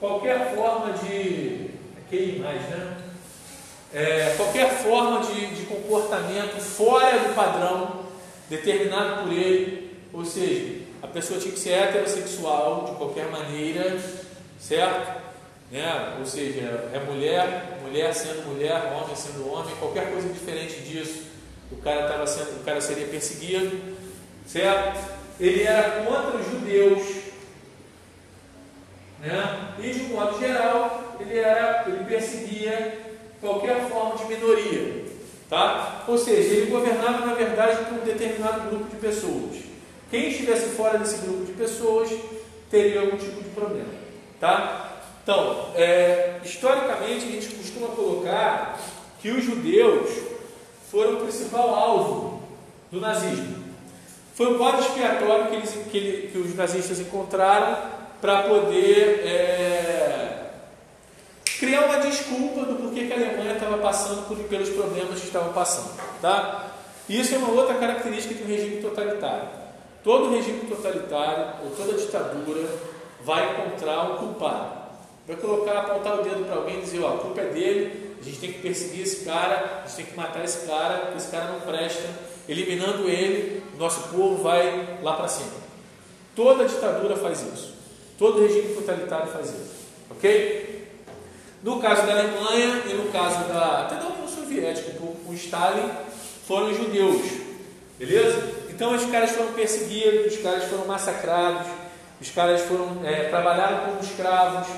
Qualquer 0.00 0.54
forma 0.54 0.94
de. 0.94 1.70
Aqui 1.98 2.38
mais, 2.42 2.62
né? 2.62 2.96
É, 3.92 4.34
qualquer 4.36 4.70
forma 4.70 5.20
de, 5.20 5.54
de 5.54 5.66
comportamento 5.66 6.58
fora 6.60 7.18
do 7.18 7.34
padrão 7.34 8.04
determinado 8.48 9.22
por 9.22 9.32
ele, 9.32 9.96
ou 10.12 10.24
seja, 10.24 10.82
a 11.02 11.06
pessoa 11.06 11.38
tinha 11.38 11.52
que 11.52 11.60
ser 11.60 11.72
heterossexual 11.72 12.86
de 12.86 12.96
qualquer 12.96 13.30
maneira, 13.30 13.98
certo? 14.58 15.20
Né? 15.70 16.16
Ou 16.18 16.24
seja, 16.24 16.90
é 16.92 17.02
mulher, 17.06 17.78
mulher 17.82 18.14
sendo 18.14 18.46
mulher, 18.46 18.92
homem 18.94 19.14
sendo 19.14 19.50
homem, 19.50 19.74
qualquer 19.76 20.10
coisa 20.10 20.28
diferente 20.28 20.80
disso, 20.80 21.24
o 21.70 21.76
cara, 21.76 22.08
tava 22.08 22.26
sendo, 22.26 22.60
o 22.60 22.64
cara 22.64 22.80
seria 22.80 23.06
perseguido, 23.06 23.96
certo? 24.46 24.98
Ele 25.38 25.62
era 25.62 26.04
contra 26.04 26.38
os 26.38 26.46
judeus, 26.46 27.02
né? 29.20 29.74
e 29.78 29.92
de 29.92 30.00
um 30.04 30.16
modo 30.16 30.38
geral, 30.38 31.16
ele, 31.20 31.38
era, 31.38 31.84
ele 31.86 32.04
perseguia 32.04 32.98
qualquer 33.40 33.88
forma 33.88 34.16
de 34.16 34.24
minoria, 34.24 35.04
tá? 35.48 36.04
Ou 36.08 36.18
seja, 36.18 36.54
ele 36.54 36.70
governava 36.70 37.26
na 37.26 37.34
verdade 37.34 37.84
com 37.84 37.96
um 37.96 38.04
determinado 38.04 38.68
grupo 38.68 38.88
de 38.90 38.96
pessoas. 38.96 39.58
Quem 40.10 40.28
estivesse 40.28 40.70
fora 40.70 40.98
desse 40.98 41.18
grupo 41.18 41.44
de 41.44 41.52
pessoas 41.52 42.10
teria 42.70 43.00
algum 43.00 43.16
tipo 43.16 43.42
de 43.42 43.50
problema, 43.50 43.92
tá? 44.40 45.02
Então, 45.22 45.72
é, 45.74 46.40
historicamente 46.42 47.26
a 47.26 47.30
gente 47.30 47.48
costuma 47.48 47.88
colocar 47.88 48.80
que 49.20 49.30
os 49.30 49.44
judeus 49.44 50.27
foram 50.90 51.14
o 51.14 51.16
principal 51.18 51.74
alvo 51.74 52.42
do 52.90 53.00
nazismo. 53.00 53.68
Foi 54.34 54.54
o 54.54 54.58
bode 54.58 54.82
expiatório 54.82 55.46
que, 55.48 55.56
eles, 55.56 55.70
que, 55.90 55.96
ele, 55.96 56.28
que 56.28 56.38
os 56.38 56.54
nazistas 56.54 57.00
encontraram 57.00 57.76
para 58.20 58.44
poder 58.44 59.26
é, 59.26 60.50
criar 61.58 61.86
uma 61.86 61.98
desculpa 61.98 62.64
do 62.64 62.76
porquê 62.76 63.06
que 63.06 63.12
a 63.12 63.16
Alemanha 63.16 63.54
estava 63.54 63.78
passando 63.78 64.26
por, 64.28 64.36
pelos 64.36 64.70
problemas 64.70 65.20
que 65.20 65.26
estavam 65.26 65.52
passando. 65.52 65.92
Tá? 66.20 66.66
Isso 67.08 67.34
é 67.34 67.38
uma 67.38 67.50
outra 67.50 67.74
característica 67.74 68.44
um 68.44 68.46
regime 68.46 68.80
totalitário. 68.80 69.48
Todo 70.04 70.30
regime 70.30 70.60
totalitário 70.60 71.64
ou 71.64 71.70
toda 71.70 71.98
ditadura 71.98 72.68
vai 73.24 73.52
encontrar 73.52 74.12
um 74.12 74.16
culpado. 74.18 74.78
Vai 75.26 75.36
colocar, 75.36 75.80
apontar 75.80 76.20
o 76.20 76.22
dedo 76.22 76.46
para 76.46 76.56
alguém 76.56 76.78
e 76.78 76.82
dizer, 76.82 77.02
ó, 77.02 77.14
a 77.14 77.18
culpa 77.18 77.40
é 77.40 77.46
dele, 77.46 78.07
a 78.20 78.24
gente 78.24 78.38
tem 78.38 78.52
que 78.52 78.60
perseguir 78.60 79.02
esse 79.02 79.24
cara, 79.24 79.82
a 79.84 79.86
gente 79.86 79.96
tem 79.96 80.06
que 80.06 80.16
matar 80.16 80.44
esse 80.44 80.66
cara, 80.66 80.98
porque 80.98 81.18
esse 81.18 81.30
cara 81.30 81.52
não 81.52 81.60
presta. 81.60 82.02
Eliminando 82.48 83.08
ele, 83.08 83.62
nosso 83.78 84.08
povo 84.08 84.42
vai 84.42 84.98
lá 85.02 85.14
para 85.14 85.28
cima. 85.28 85.52
Toda 86.34 86.64
ditadura 86.64 87.16
faz 87.16 87.42
isso. 87.42 87.74
Todo 88.18 88.40
regime 88.40 88.74
totalitário 88.74 89.30
faz 89.30 89.48
isso. 89.48 89.70
Ok? 90.10 90.88
No 91.62 91.80
caso 91.80 92.06
da 92.06 92.12
Alemanha 92.12 92.82
e 92.88 92.94
no 92.94 93.10
caso 93.12 93.48
da, 93.48 93.82
até 93.82 93.96
da 93.96 94.06
União 94.06 94.28
Soviética, 94.28 94.92
com 94.92 95.34
Stalin, 95.34 95.90
foram 96.46 96.72
judeus. 96.72 97.20
Beleza? 97.98 98.42
Então 98.70 98.94
os 98.94 99.04
caras 99.10 99.32
foram 99.32 99.52
perseguidos, 99.52 100.34
os 100.34 100.40
caras 100.40 100.64
foram 100.64 100.86
massacrados, 100.86 101.66
os 102.20 102.30
caras 102.30 102.62
foram 102.62 103.04
é, 103.04 103.24
trabalharam 103.24 103.86
como 103.86 104.00
escravos, 104.00 104.68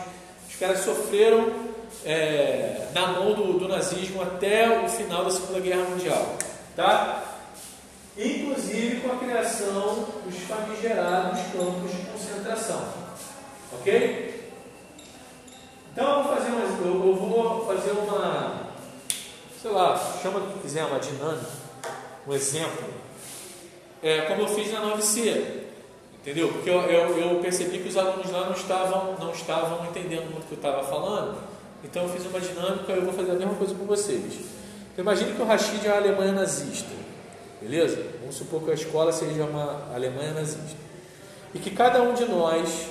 caras 0.61 0.81
sofreram 0.81 1.70
é, 2.05 2.89
na 2.95 3.09
mão 3.09 3.35
do, 3.35 3.59
do, 3.59 3.69
nazismo 3.69 4.23
até 4.23 4.83
o 4.83 4.89
final 4.89 5.25
da 5.25 5.31
Segunda 5.31 5.61
Guerra 5.61 5.85
Mundial. 5.85 6.37
Tá? 6.75 7.25
Inclusive 8.17 9.01
com 9.01 9.13
a 9.13 9.17
criação 9.17 10.07
dos 10.25 10.37
famigerados 10.41 11.41
campos 11.53 11.91
de 11.91 12.03
concentração. 12.11 12.83
Ok? 13.73 14.51
Então 15.93 16.19
eu 16.19 16.25
vou 16.25 16.35
fazer 16.37 16.51
uma, 16.51 16.61
eu, 16.61 17.07
eu 17.07 17.15
vou 17.17 17.67
fazer 17.67 17.91
uma, 17.93 18.67
sei 19.61 19.71
lá, 19.71 19.99
chama 20.23 20.41
do 20.41 20.55
que 20.55 20.61
quiser, 20.61 20.85
uma 20.85 20.99
dinâmica, 20.99 21.51
um 22.27 22.33
exemplo. 22.33 22.89
É, 24.03 24.23
como 24.23 24.43
eu 24.43 24.49
fiz 24.49 24.73
na 24.73 24.81
9C. 24.81 25.61
Entendeu? 26.21 26.49
Porque 26.49 26.69
eu, 26.69 26.83
eu, 26.83 27.19
eu, 27.19 27.41
percebi 27.41 27.79
que 27.79 27.89
os 27.89 27.97
alunos 27.97 28.31
lá 28.31 28.45
não 28.45 28.53
estavam, 28.53 29.17
não 29.19 29.33
estavam 29.33 29.87
entendendo 29.87 30.31
muito 30.31 30.45
o 30.45 30.49
que 30.49 30.53
eu 30.53 30.57
estava 30.57 30.85
falando. 30.85 31.39
Então 31.83 32.03
eu 32.03 32.09
fiz 32.11 32.27
uma 32.27 32.41
dinâmica 32.41 32.93
e 32.93 32.97
eu 32.97 33.05
vou 33.05 33.13
fazer 33.13 33.31
a 33.33 33.35
mesma 33.35 33.55
coisa 33.55 33.75
com 33.75 33.85
vocês. 33.85 34.35
Então, 34.93 35.03
imagine 35.03 35.35
que 35.35 35.43
o 35.43 35.45
Rashid 35.45 35.87
é 35.87 35.91
a 35.91 35.97
Alemanha 35.97 36.33
nazista. 36.33 36.91
Beleza? 37.61 38.03
Vamos 38.21 38.37
supor 38.37 38.63
que 38.63 38.71
a 38.71 38.75
escola 38.75 39.13
seja 39.13 39.45
uma 39.45 39.89
Alemanha 39.95 40.33
nazista. 40.33 40.79
E 41.55 41.59
que 41.59 41.71
cada 41.71 42.03
um 42.03 42.15
de 42.15 42.25
nós 42.27 42.87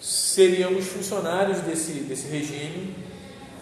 seríamos 0.00 0.86
funcionários 0.86 1.60
desse, 1.60 1.92
desse 1.92 2.28
regime 2.28 2.94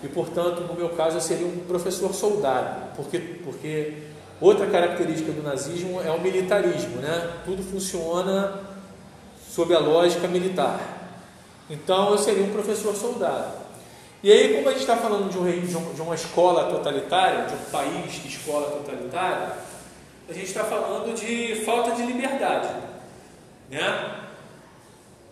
e, 0.02 0.08
portanto, 0.08 0.62
no 0.62 0.74
meu 0.74 0.90
caso, 0.90 1.16
eu 1.16 1.20
seria 1.20 1.46
um 1.46 1.60
professor 1.60 2.12
soldado. 2.12 2.96
Porque, 2.96 3.18
porque 3.18 3.94
outra 4.40 4.66
característica 4.66 5.30
do 5.30 5.42
nazismo 5.42 6.02
é 6.02 6.10
o 6.10 6.20
militarismo, 6.20 6.96
né? 6.96 7.36
Tudo 7.44 7.62
funciona 7.62 8.60
sob 9.48 9.74
a 9.74 9.78
lógica 9.78 10.26
militar. 10.26 10.80
Então 11.70 12.10
eu 12.10 12.18
seria 12.18 12.42
um 12.42 12.52
professor 12.52 12.94
soldado. 12.96 13.61
E 14.22 14.30
aí, 14.30 14.54
como 14.54 14.68
a 14.68 14.72
gente 14.72 14.82
está 14.82 14.96
falando 14.96 15.30
de, 15.30 15.38
um, 15.38 15.94
de 15.94 16.02
uma 16.02 16.14
escola 16.14 16.70
totalitária, 16.70 17.46
de 17.46 17.54
um 17.54 17.70
país 17.70 18.12
de 18.12 18.28
escola 18.28 18.70
totalitária, 18.70 19.52
a 20.28 20.32
gente 20.32 20.46
está 20.46 20.64
falando 20.64 21.14
de 21.14 21.64
falta 21.64 21.92
de 21.92 22.02
liberdade. 22.02 22.68
Né? 23.68 24.20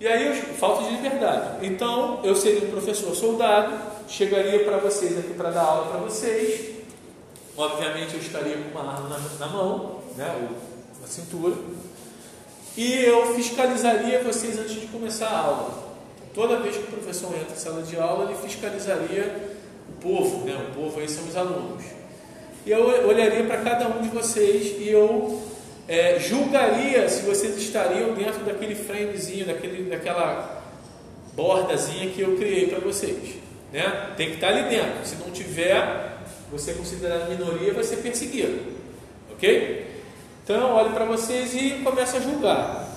E 0.00 0.08
aí, 0.08 0.42
falta 0.58 0.82
de 0.84 0.96
liberdade. 0.96 1.66
Então, 1.66 2.20
eu 2.24 2.34
seria 2.34 2.66
um 2.66 2.70
professor 2.70 3.14
soldado, 3.14 3.78
chegaria 4.08 4.64
para 4.64 4.78
vocês 4.78 5.18
aqui 5.18 5.34
para 5.34 5.50
dar 5.50 5.62
aula 5.62 5.86
para 5.86 6.00
vocês. 6.00 6.76
Obviamente, 7.56 8.14
eu 8.14 8.20
estaria 8.20 8.56
com 8.56 8.78
uma 8.78 8.92
arma 8.92 9.08
na, 9.08 9.46
na 9.46 9.52
mão, 9.52 10.00
né, 10.16 10.34
ou 10.40 10.56
na 11.00 11.06
cintura 11.06 11.54
e 12.76 13.04
eu 13.04 13.34
fiscalizaria 13.34 14.22
vocês 14.22 14.58
antes 14.58 14.80
de 14.80 14.86
começar 14.86 15.28
a 15.28 15.38
aula. 15.38 15.89
Toda 16.34 16.60
vez 16.60 16.76
que 16.76 16.84
o 16.84 16.86
professor 16.86 17.34
entra 17.34 17.52
em 17.52 17.56
sala 17.56 17.82
de 17.82 17.96
aula, 17.96 18.30
ele 18.30 18.38
fiscalizaria 18.40 19.50
o 19.88 20.00
povo, 20.00 20.44
né? 20.44 20.56
o 20.70 20.74
povo 20.74 21.00
aí 21.00 21.08
são 21.08 21.24
os 21.24 21.36
alunos. 21.36 21.84
E 22.64 22.70
eu 22.70 23.08
olharia 23.08 23.44
para 23.44 23.58
cada 23.62 23.88
um 23.88 24.02
de 24.02 24.08
vocês 24.08 24.76
e 24.78 24.88
eu 24.88 25.42
é, 25.88 26.18
julgaria 26.20 27.08
se 27.08 27.22
vocês 27.22 27.56
estariam 27.56 28.14
dentro 28.14 28.44
daquele 28.44 28.74
framezinho, 28.74 29.46
daquele, 29.46 29.90
daquela 29.90 30.62
bordazinha 31.34 32.10
que 32.10 32.20
eu 32.20 32.36
criei 32.36 32.68
para 32.68 32.78
vocês. 32.78 33.36
Né? 33.72 34.12
Tem 34.16 34.28
que 34.28 34.34
estar 34.34 34.48
ali 34.48 34.68
dentro. 34.68 35.04
Se 35.04 35.16
não 35.16 35.30
tiver, 35.30 36.18
você 36.52 36.72
é 36.72 36.74
considerado 36.74 37.28
minoria, 37.28 37.72
vai 37.72 37.82
ser 37.82 37.96
perseguido. 37.96 38.60
Ok? 39.32 39.86
Então, 40.44 40.74
olhe 40.74 40.90
para 40.90 41.04
vocês 41.04 41.54
e 41.54 41.80
comece 41.82 42.16
a 42.16 42.20
julgar. 42.20 42.89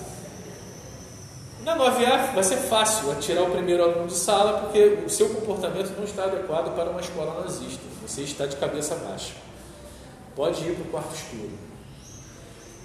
Na 1.64 1.78
9A 1.78 2.34
vai 2.34 2.44
ser 2.44 2.58
fácil 2.58 3.10
atirar 3.10 3.42
o 3.42 3.50
primeiro 3.50 3.82
aluno 3.82 4.06
de 4.06 4.14
sala 4.14 4.60
porque 4.60 5.02
o 5.06 5.08
seu 5.08 5.30
comportamento 5.30 5.96
não 5.96 6.04
está 6.04 6.24
adequado 6.24 6.74
para 6.76 6.90
uma 6.90 7.00
escola 7.00 7.40
nazista. 7.40 7.82
Você 8.02 8.20
está 8.20 8.44
de 8.44 8.56
cabeça 8.56 8.94
baixa. 8.96 9.32
Pode 10.36 10.62
ir 10.62 10.74
para 10.74 10.84
o 10.84 10.90
quarto 10.90 11.14
escuro. 11.14 11.52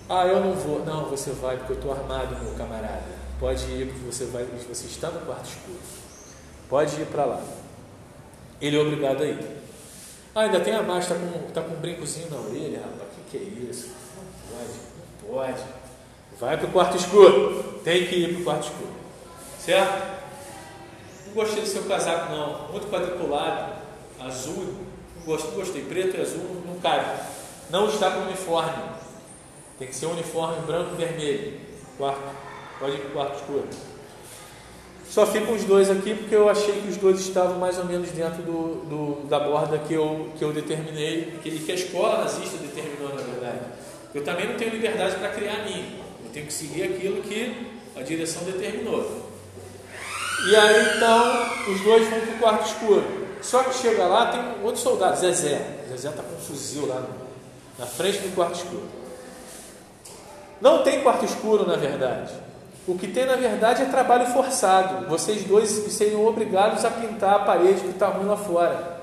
Ah, 0.07 0.25
eu 0.25 0.39
não 0.39 0.53
vou. 0.53 0.85
Não, 0.85 1.09
você 1.09 1.31
vai 1.31 1.57
porque 1.57 1.73
eu 1.73 1.75
estou 1.75 1.91
armado, 1.91 2.41
meu 2.41 2.53
camarada. 2.53 3.03
Pode 3.37 3.65
ir 3.65 3.87
porque 3.87 4.05
você 4.05 4.25
vai, 4.27 4.45
você 4.45 4.87
está 4.87 5.09
no 5.09 5.19
quarto 5.25 5.49
escuro. 5.49 5.79
Pode 6.69 7.01
ir 7.01 7.05
para 7.07 7.25
lá. 7.25 7.41
Ele 8.61 8.77
é 8.77 8.79
obrigado 8.79 9.23
a 9.23 9.25
ir. 9.25 9.57
Ah, 10.33 10.41
ainda 10.41 10.61
tem 10.61 10.73
a 10.73 10.83
mais, 10.83 11.03
está 11.03 11.15
com, 11.15 11.51
tá 11.51 11.61
com 11.61 11.73
um 11.73 11.79
brincozinho 11.81 12.29
na 12.29 12.37
orelha, 12.37 12.79
rapaz. 12.79 13.09
O 13.11 13.29
que, 13.29 13.37
que 13.37 13.43
é 13.43 13.69
isso? 13.69 13.89
Pode, 14.49 14.71
não 15.27 15.35
pode. 15.35 15.88
Vai 16.39 16.57
para 16.57 16.67
o 16.67 16.71
quarto 16.71 16.95
escuro. 16.95 17.81
Tem 17.83 18.07
que 18.07 18.15
ir 18.15 18.33
para 18.33 18.41
o 18.41 18.43
quarto 18.43 18.63
escuro. 18.63 18.91
Certo? 19.59 20.19
Não 21.27 21.33
gostei 21.33 21.61
do 21.61 21.67
seu 21.67 21.83
casaco, 21.83 22.31
não. 22.33 22.69
Muito 22.69 22.89
quadriculado, 22.89 23.73
azul. 24.19 24.75
Não 25.17 25.25
gostei, 25.25 25.51
gostei. 25.51 25.83
Preto 25.83 26.17
e 26.17 26.21
azul 26.21 26.63
não 26.65 26.79
cabe. 26.79 27.21
Não 27.69 27.87
está 27.87 28.11
com 28.11 28.21
uniforme. 28.21 28.83
Tem 29.77 29.87
que 29.87 29.95
ser 29.95 30.05
um 30.05 30.11
uniforme 30.11 30.65
branco 30.65 30.91
e 30.93 30.97
vermelho. 30.97 31.59
Quarto. 31.97 32.21
Pode 32.79 32.93
ir 32.93 32.99
para 32.99 33.09
o 33.09 33.11
quarto 33.11 33.35
escuro. 33.35 33.67
Só 35.09 35.25
ficam 35.25 35.55
os 35.55 35.63
dois 35.63 35.89
aqui 35.89 36.13
porque 36.13 36.35
eu 36.35 36.47
achei 36.47 36.81
que 36.81 36.87
os 36.87 36.97
dois 36.97 37.19
estavam 37.19 37.57
mais 37.57 37.77
ou 37.79 37.85
menos 37.85 38.11
dentro 38.11 38.43
do, 38.43 38.85
do 38.85 39.27
da 39.27 39.39
borda 39.39 39.79
que 39.79 39.93
eu, 39.93 40.29
que 40.37 40.43
eu 40.43 40.53
determinei, 40.53 41.39
que, 41.41 41.49
que 41.49 41.71
a 41.71 41.75
escola 41.75 42.19
nazista 42.19 42.57
determinou, 42.57 43.09
na 43.09 43.21
verdade. 43.21 43.59
Eu 44.13 44.23
também 44.23 44.47
não 44.47 44.55
tenho 44.55 44.71
liberdade 44.71 45.15
para 45.15 45.29
criar 45.29 45.61
a 45.61 45.63
minha. 45.63 46.08
Eu 46.29 46.33
tenho 46.33 46.45
que 46.45 46.53
seguir 46.53 46.83
aquilo 46.83 47.23
que 47.23 47.71
a 47.97 48.03
direção 48.03 48.43
determinou. 48.43 49.29
E 50.47 50.55
aí 50.55 50.95
então 50.95 51.73
os 51.73 51.81
dois 51.81 52.07
vão 52.07 52.19
para 52.19 52.35
o 52.35 52.37
quarto 52.37 52.67
escuro. 52.67 53.27
Só 53.41 53.63
que 53.63 53.75
chega 53.75 54.05
lá, 54.05 54.27
tem 54.27 54.63
outro 54.63 54.79
soldado, 54.79 55.17
Zezé. 55.17 55.59
Zezé 55.89 56.09
está 56.09 56.21
com 56.21 56.35
um 56.35 56.39
fuzil 56.39 56.85
lá 56.85 57.03
na 57.79 57.87
frente 57.87 58.19
do 58.19 58.35
quarto 58.35 58.57
escuro. 58.57 58.87
Não 60.61 60.83
tem 60.83 61.01
quarto 61.01 61.25
escuro, 61.25 61.65
na 61.65 61.75
verdade. 61.75 62.31
O 62.87 62.95
que 62.95 63.07
tem, 63.07 63.25
na 63.25 63.35
verdade, 63.35 63.81
é 63.81 63.85
trabalho 63.85 64.27
forçado. 64.27 65.07
Vocês 65.07 65.43
dois 65.45 65.67
seriam 65.69 66.27
obrigados 66.27 66.85
a 66.85 66.91
pintar 66.91 67.33
a 67.33 67.39
parede 67.39 67.81
que 67.81 67.89
está 67.89 68.07
ruim 68.07 68.27
lá 68.27 68.37
fora. 68.37 68.98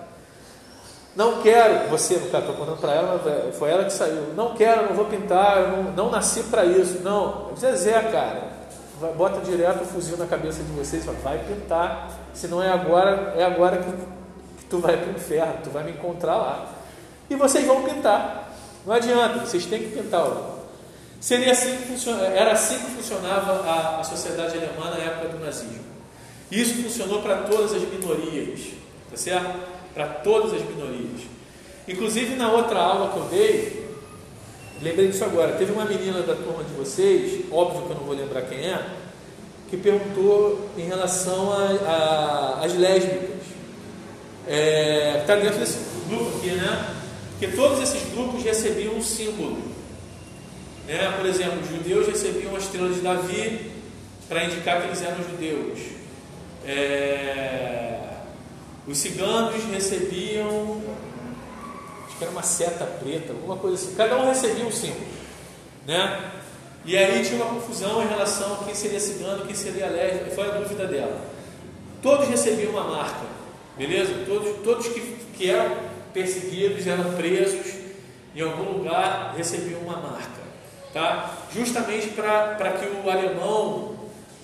Não 1.17 1.41
quero, 1.41 1.89
você, 1.89 2.19
no 2.19 2.29
caso, 2.29 2.45
estou 2.45 2.57
contando 2.57 2.79
para 2.79 2.93
ela, 2.93 3.53
foi 3.59 3.71
ela 3.71 3.85
que 3.85 3.93
saiu. 3.93 4.35
Não 4.37 4.55
quero, 4.55 4.89
não 4.89 4.95
vou 4.95 5.07
pintar, 5.07 5.73
não, 5.73 5.85
não 5.85 6.11
nasci 6.11 6.43
para 6.45 6.67
isso. 6.67 7.01
Não, 7.03 7.57
Zezé, 7.57 7.99
cara, 8.03 8.53
vai, 9.01 9.13
bota 9.15 9.41
direto 9.41 9.83
o 9.83 9.87
fuzil 9.87 10.19
na 10.19 10.27
cabeça 10.27 10.63
de 10.63 10.71
vocês, 10.73 11.07
fala, 11.07 11.17
vai 11.25 11.39
pintar, 11.39 12.11
se 12.35 12.47
não 12.49 12.63
é 12.63 12.71
agora, 12.71 13.33
é 13.35 13.43
agora 13.43 13.79
que, 13.79 13.91
que 14.59 14.65
tu 14.69 14.79
vai 14.79 14.99
para 14.99 15.09
o 15.09 15.13
inferno, 15.13 15.55
tu 15.65 15.71
vai 15.71 15.85
me 15.85 15.93
encontrar 15.93 16.37
lá. 16.37 16.67
E 17.31 17.35
vocês 17.35 17.67
vão 17.67 17.83
pintar. 17.83 18.53
Não 18.85 18.95
adianta, 18.95 19.39
vocês 19.39 19.65
têm 19.65 19.81
que 19.81 19.97
pintar. 19.97 20.21
Ó. 20.21 20.57
Seria 21.19 21.53
assim 21.53 21.79
era 22.35 22.53
assim 22.53 22.79
que 22.79 22.91
funcionava 22.91 23.69
a, 23.69 24.01
a 24.01 24.05
sociedade 24.05 24.59
alemã 24.59 24.91
na 24.91 25.03
época 25.03 25.29
do 25.31 25.43
nazismo. 25.43 25.87
Isso 26.51 26.83
funcionou 26.83 27.23
para 27.23 27.39
todas 27.39 27.73
as 27.73 27.83
minorias, 27.83 28.61
tá 29.11 29.17
certo? 29.17 29.76
Para 29.97 30.07
todas 30.09 30.53
as 30.53 30.61
minorias. 30.61 31.23
Inclusive 31.89 32.37
na 32.37 32.53
outra 32.53 32.79
aula 32.79 33.13
que 33.13 33.17
eu 33.17 33.25
dei, 33.25 33.89
lembrei 34.83 35.09
disso 35.09 35.25
agora, 35.25 35.55
teve 35.55 35.73
uma 35.73 35.87
menina 35.87 36.21
da 36.21 36.35
turma 36.35 36.63
de 36.63 36.75
vocês, 36.75 37.47
óbvio 37.51 37.87
que 37.87 37.91
eu 37.93 37.97
não 37.97 38.05
vou 38.05 38.15
lembrar 38.15 38.43
quem 38.43 38.59
é, 38.59 38.79
que 39.71 39.77
perguntou 39.79 40.69
em 40.77 40.83
relação 40.83 41.51
às 42.61 42.75
lésbicas. 42.75 43.47
É, 44.47 45.21
está 45.23 45.35
dentro 45.37 45.59
desse 45.59 45.79
grupo 46.09 46.37
aqui, 46.37 46.51
né? 46.51 46.95
Porque 47.31 47.57
todos 47.57 47.81
esses 47.81 48.13
grupos 48.13 48.43
recebiam 48.45 48.95
um 48.95 49.03
símbolo. 49.03 49.59
Né? 50.87 51.15
Por 51.17 51.27
exemplo, 51.27 51.61
os 51.63 51.69
judeus 51.69 52.07
recebiam 52.07 52.55
a 52.55 52.59
estrela 52.59 52.91
de 52.91 53.01
Davi 53.01 53.73
para 54.29 54.45
indicar 54.45 54.81
que 54.81 54.89
eles 54.89 55.03
eram 55.03 55.17
judeus. 55.25 55.81
É, 56.65 57.96
os 58.87 58.99
ciganos 58.99 59.65
recebiam, 59.65 60.81
acho 62.07 62.17
que 62.17 62.25
era 62.25 62.31
uma 62.31 62.43
seta 62.43 62.85
preta, 62.85 63.33
alguma 63.33 63.57
coisa 63.57 63.77
assim. 63.77 63.95
Cada 63.97 64.17
um 64.17 64.29
recebia 64.29 64.65
um 64.65 64.71
símbolo, 64.71 65.07
né? 65.87 66.33
E 66.85 66.97
aí 66.97 67.25
tinha 67.25 67.43
uma 67.43 67.53
confusão 67.53 68.01
em 68.03 68.07
relação 68.07 68.55
a 68.55 68.65
quem 68.65 68.75
seria 68.75 69.01
cigano, 69.01 69.45
quem 69.45 69.57
seria 69.57 69.89
lésbica, 69.89 70.31
foi 70.31 70.49
a 70.49 70.53
dúvida 70.53 70.87
dela. 70.87 71.21
Todos 72.01 72.29
recebiam 72.29 72.71
uma 72.71 72.85
marca, 72.85 73.27
beleza? 73.77 74.25
Todos, 74.25 74.63
todos 74.63 74.87
que, 74.87 75.01
que 75.37 75.51
eram 75.51 75.77
perseguidos, 76.15 76.87
eram 76.87 77.13
presos 77.15 77.75
em 78.37 78.41
algum 78.41 78.79
lugar, 78.79 79.35
recebiam 79.37 79.81
uma 79.81 79.97
marca, 79.97 80.43
tá? 80.93 81.35
Justamente 81.53 82.09
para 82.11 82.73
que 82.79 82.87
o 82.87 83.11
alemão, 83.11 83.97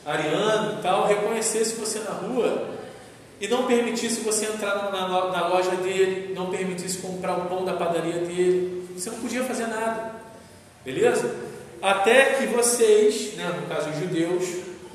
ariano 0.04 0.78
e 0.78 0.82
tal, 0.82 1.06
reconhecesse 1.06 1.76
você 1.76 2.00
na 2.00 2.11
rua 2.11 2.82
e 3.42 3.49
não 3.49 3.66
permitisse 3.66 4.20
você 4.20 4.46
entrar 4.46 4.92
na, 4.92 5.08
na, 5.32 5.49
loja 5.49 5.72
dele, 5.72 6.32
não 6.32 6.49
permitisse 6.49 6.99
comprar 6.99 7.37
o 7.37 7.46
pão 7.46 7.64
da 7.64 7.72
padaria 7.72 8.20
dele, 8.20 8.88
você 8.96 9.11
não 9.11 9.18
podia 9.18 9.42
fazer 9.42 9.66
nada, 9.66 10.12
beleza? 10.84 11.34
Até 11.82 12.37
que 12.37 12.46
vocês, 12.46 13.34
né, 13.34 13.52
no 13.61 13.66
caso 13.66 13.90
os 13.90 13.99
judeus, 13.99 14.44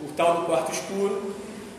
o 0.01 0.13
tal 0.15 0.37
do 0.37 0.45
quarto 0.45 0.71
escuro, 0.71 1.35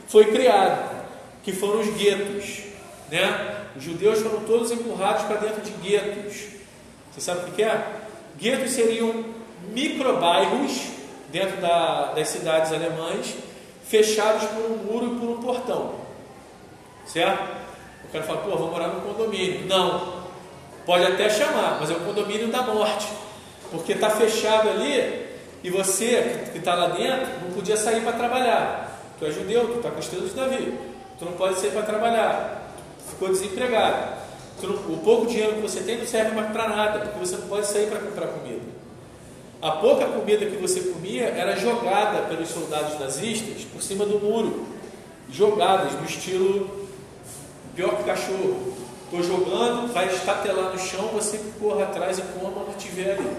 foi 0.09 0.27
criado, 0.27 1.07
que 1.43 1.53
foram 1.53 1.81
os 1.81 1.89
guetos, 1.97 2.65
né? 3.11 3.65
Os 3.75 3.83
judeus 3.83 4.19
foram 4.21 4.41
todos 4.41 4.71
empurrados 4.71 5.23
para 5.23 5.37
dentro 5.37 5.63
de 5.63 5.71
guetos. 5.71 6.49
Você 7.11 7.21
sabe 7.23 7.49
o 7.49 7.55
que 7.55 7.63
é? 7.63 7.83
Guetos 8.39 8.73
seriam 8.73 9.25
microbairros 9.73 10.83
dentro 11.33 11.63
da, 11.63 12.13
das 12.13 12.29
cidades 12.29 12.75
alemãs, 12.75 13.35
fechados 13.87 14.45
por 14.51 14.71
um 14.71 14.77
muro 14.77 15.17
e 15.17 15.19
por 15.19 15.31
um 15.31 15.41
portão. 15.41 16.08
Certo? 17.09 17.43
O 18.05 18.13
cara 18.13 18.25
fala, 18.25 18.41
pô, 18.41 18.57
vou 18.57 18.71
morar 18.71 18.89
no 18.89 19.01
condomínio. 19.01 19.67
Não. 19.67 20.19
Pode 20.87 21.05
até 21.05 21.29
chamar, 21.29 21.79
mas 21.81 21.91
é 21.91 21.95
o 21.95 22.01
condomínio 22.01 22.49
da 22.49 22.63
morte. 22.63 23.09
Porque 23.71 23.93
está 23.93 24.09
fechado 24.11 24.69
ali 24.69 25.27
e 25.63 25.71
você 25.71 26.49
que 26.53 26.59
está 26.59 26.75
lá 26.75 26.89
dentro 26.89 27.27
não 27.43 27.51
podia 27.53 27.77
sair 27.77 28.03
para 28.03 28.13
trabalhar. 28.13 29.01
Tu 29.19 29.27
é 29.27 29.31
judeu, 29.31 29.67
tu 29.69 29.77
está 29.79 29.91
com 29.91 29.99
estrela 29.99 30.27
de 30.27 30.35
Davi. 30.35 30.79
Tu 31.19 31.25
não 31.25 31.33
pode 31.33 31.59
sair 31.59 31.73
para 31.73 31.83
trabalhar. 31.83 32.73
Ficou 33.11 33.29
desempregado. 33.29 34.19
O 34.89 34.97
pouco 34.99 35.27
dinheiro 35.27 35.57
que 35.57 35.61
você 35.61 35.81
tem 35.81 35.99
não 35.99 36.07
serve 36.07 36.35
mais 36.35 36.51
para 36.51 36.69
nada, 36.69 36.99
porque 37.01 37.19
você 37.19 37.37
não 37.37 37.49
pode 37.49 37.67
sair 37.67 37.89
para 37.89 38.01
comprar 38.01 38.29
comida. 38.29 38.63
A 39.61 39.73
pouca 39.73 40.07
comida 40.07 40.47
que 40.47 40.57
você 40.57 40.81
comia 40.81 41.25
era 41.25 41.57
jogada 41.57 42.23
pelos 42.29 42.49
soldados 42.49 42.99
nazistas 42.99 43.65
por 43.65 43.83
cima 43.83 44.07
do 44.07 44.19
muro, 44.19 44.67
jogadas 45.31 45.93
no 45.95 46.05
estilo 46.05 46.88
pior 47.79 47.97
que 47.97 48.03
cachorro. 48.03 48.75
Estou 49.05 49.23
jogando, 49.23 49.93
vai 49.93 50.09
estatelar 50.09 50.73
no 50.73 50.79
chão, 50.79 51.09
você 51.13 51.41
corra 51.61 51.85
atrás 51.85 52.19
e 52.19 52.23
coma 52.23 52.51
quando 52.51 52.77
estiver 52.77 53.13
ali. 53.13 53.37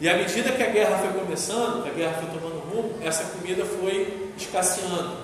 E 0.00 0.08
à 0.08 0.16
medida 0.16 0.50
que 0.50 0.62
a 0.62 0.70
guerra 0.70 0.98
foi 0.98 1.20
começando, 1.20 1.86
a 1.86 1.90
guerra 1.90 2.14
foi 2.14 2.40
tomando 2.40 2.58
rumo, 2.70 2.94
essa 3.04 3.24
comida 3.24 3.64
foi 3.64 4.32
escasseando. 4.36 5.18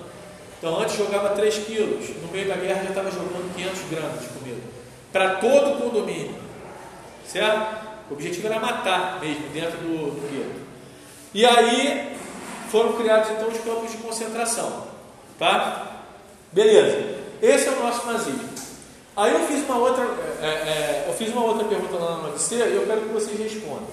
Então 0.58 0.78
antes 0.78 0.96
jogava 0.96 1.30
3 1.30 1.58
quilos, 1.64 2.10
no 2.22 2.30
meio 2.30 2.46
da 2.46 2.56
guerra 2.56 2.82
já 2.84 2.90
estava 2.90 3.10
jogando 3.10 3.52
500 3.56 3.80
gramas 3.90 4.20
de 4.20 4.28
comida. 4.28 4.60
Para 5.10 5.36
todo 5.36 5.72
o 5.72 5.80
condomínio. 5.80 6.34
Certo? 7.26 7.88
O 8.10 8.12
objetivo 8.12 8.46
era 8.46 8.60
matar 8.60 9.18
mesmo, 9.20 9.48
dentro 9.48 9.78
do, 9.78 10.10
do 10.10 10.30
gueto. 10.30 10.60
E 11.32 11.46
aí 11.46 12.16
foram 12.70 12.92
criados 12.92 13.30
então 13.30 13.48
os 13.48 13.58
campos 13.58 13.90
de 13.90 13.96
concentração. 13.96 14.84
Tá? 15.38 16.02
Beleza. 16.52 17.19
Esse 17.42 17.68
é 17.68 17.72
o 17.72 17.80
nosso 17.80 18.06
nazismo. 18.06 18.48
Aí 19.16 19.32
eu 19.32 19.46
fiz 19.46 19.64
uma 19.64 19.78
outra, 19.78 20.04
é, 20.40 20.46
é, 20.46 21.04
eu 21.08 21.14
fiz 21.14 21.28
uma 21.32 21.44
outra 21.44 21.64
pergunta 21.64 21.96
lá 21.96 22.18
no 22.18 22.28
UFC 22.30 22.54
e 22.56 22.76
eu 22.76 22.86
quero 22.86 23.02
que 23.02 23.08
vocês 23.08 23.38
respondam. 23.38 23.88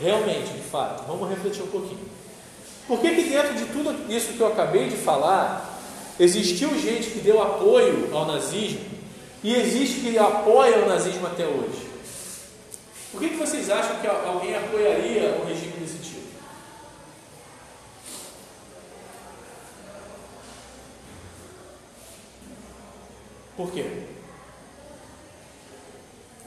Realmente, 0.00 0.52
de 0.52 0.62
fato, 0.62 1.04
vamos 1.06 1.28
refletir 1.28 1.62
um 1.62 1.68
pouquinho. 1.68 2.00
Por 2.86 3.00
que, 3.00 3.14
que 3.14 3.30
dentro 3.30 3.54
de 3.54 3.64
tudo 3.66 4.12
isso 4.12 4.32
que 4.32 4.40
eu 4.40 4.48
acabei 4.48 4.88
de 4.88 4.96
falar, 4.96 5.80
existiu 6.18 6.76
gente 6.78 7.10
que 7.10 7.20
deu 7.20 7.40
apoio 7.40 8.08
ao 8.12 8.26
nazismo 8.26 8.80
e 9.42 9.54
existe 9.54 10.00
que 10.00 10.18
apoia 10.18 10.78
o 10.78 10.88
nazismo 10.88 11.26
até 11.26 11.46
hoje? 11.46 11.90
Por 13.12 13.20
que, 13.20 13.28
que 13.30 13.36
vocês 13.36 13.70
acham 13.70 13.96
que 14.00 14.06
alguém 14.06 14.56
apoiaria 14.56 15.38
um 15.42 15.46
regime 15.46 15.72
desse 15.78 15.98
tipo? 15.98 16.22
Por 23.56 23.70
quê? 23.70 24.06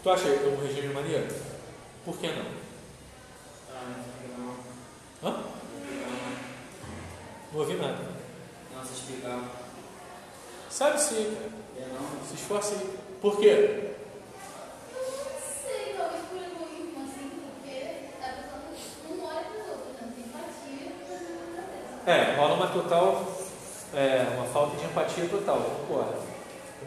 Tu 0.02 0.10
acha 0.10 0.28
um 0.28 0.62
regime 0.62 0.94
maneiro? 0.94 1.28
Por 2.04 2.18
que 2.18 2.28
não? 2.28 2.46
Hã? 5.24 5.44
Não 7.52 7.60
ouvi 7.60 7.76
nada. 7.76 8.04
Não, 8.74 8.86
se 8.86 8.94
explicar. 8.94 9.40
Sabe 10.70 11.00
sim, 11.00 11.38
não. 11.78 12.28
Se 12.28 12.36
esforce 12.36 12.74
aí. 12.74 13.00
Por 13.22 13.40
quê? 13.40 13.92
É, 22.08 22.36
rola 22.36 22.54
uma 22.54 22.68
total, 22.68 23.26
é, 23.92 24.28
uma 24.36 24.46
falta 24.46 24.78
de 24.78 24.86
empatia 24.86 25.28
total, 25.28 25.58
concordo. 25.58 26.35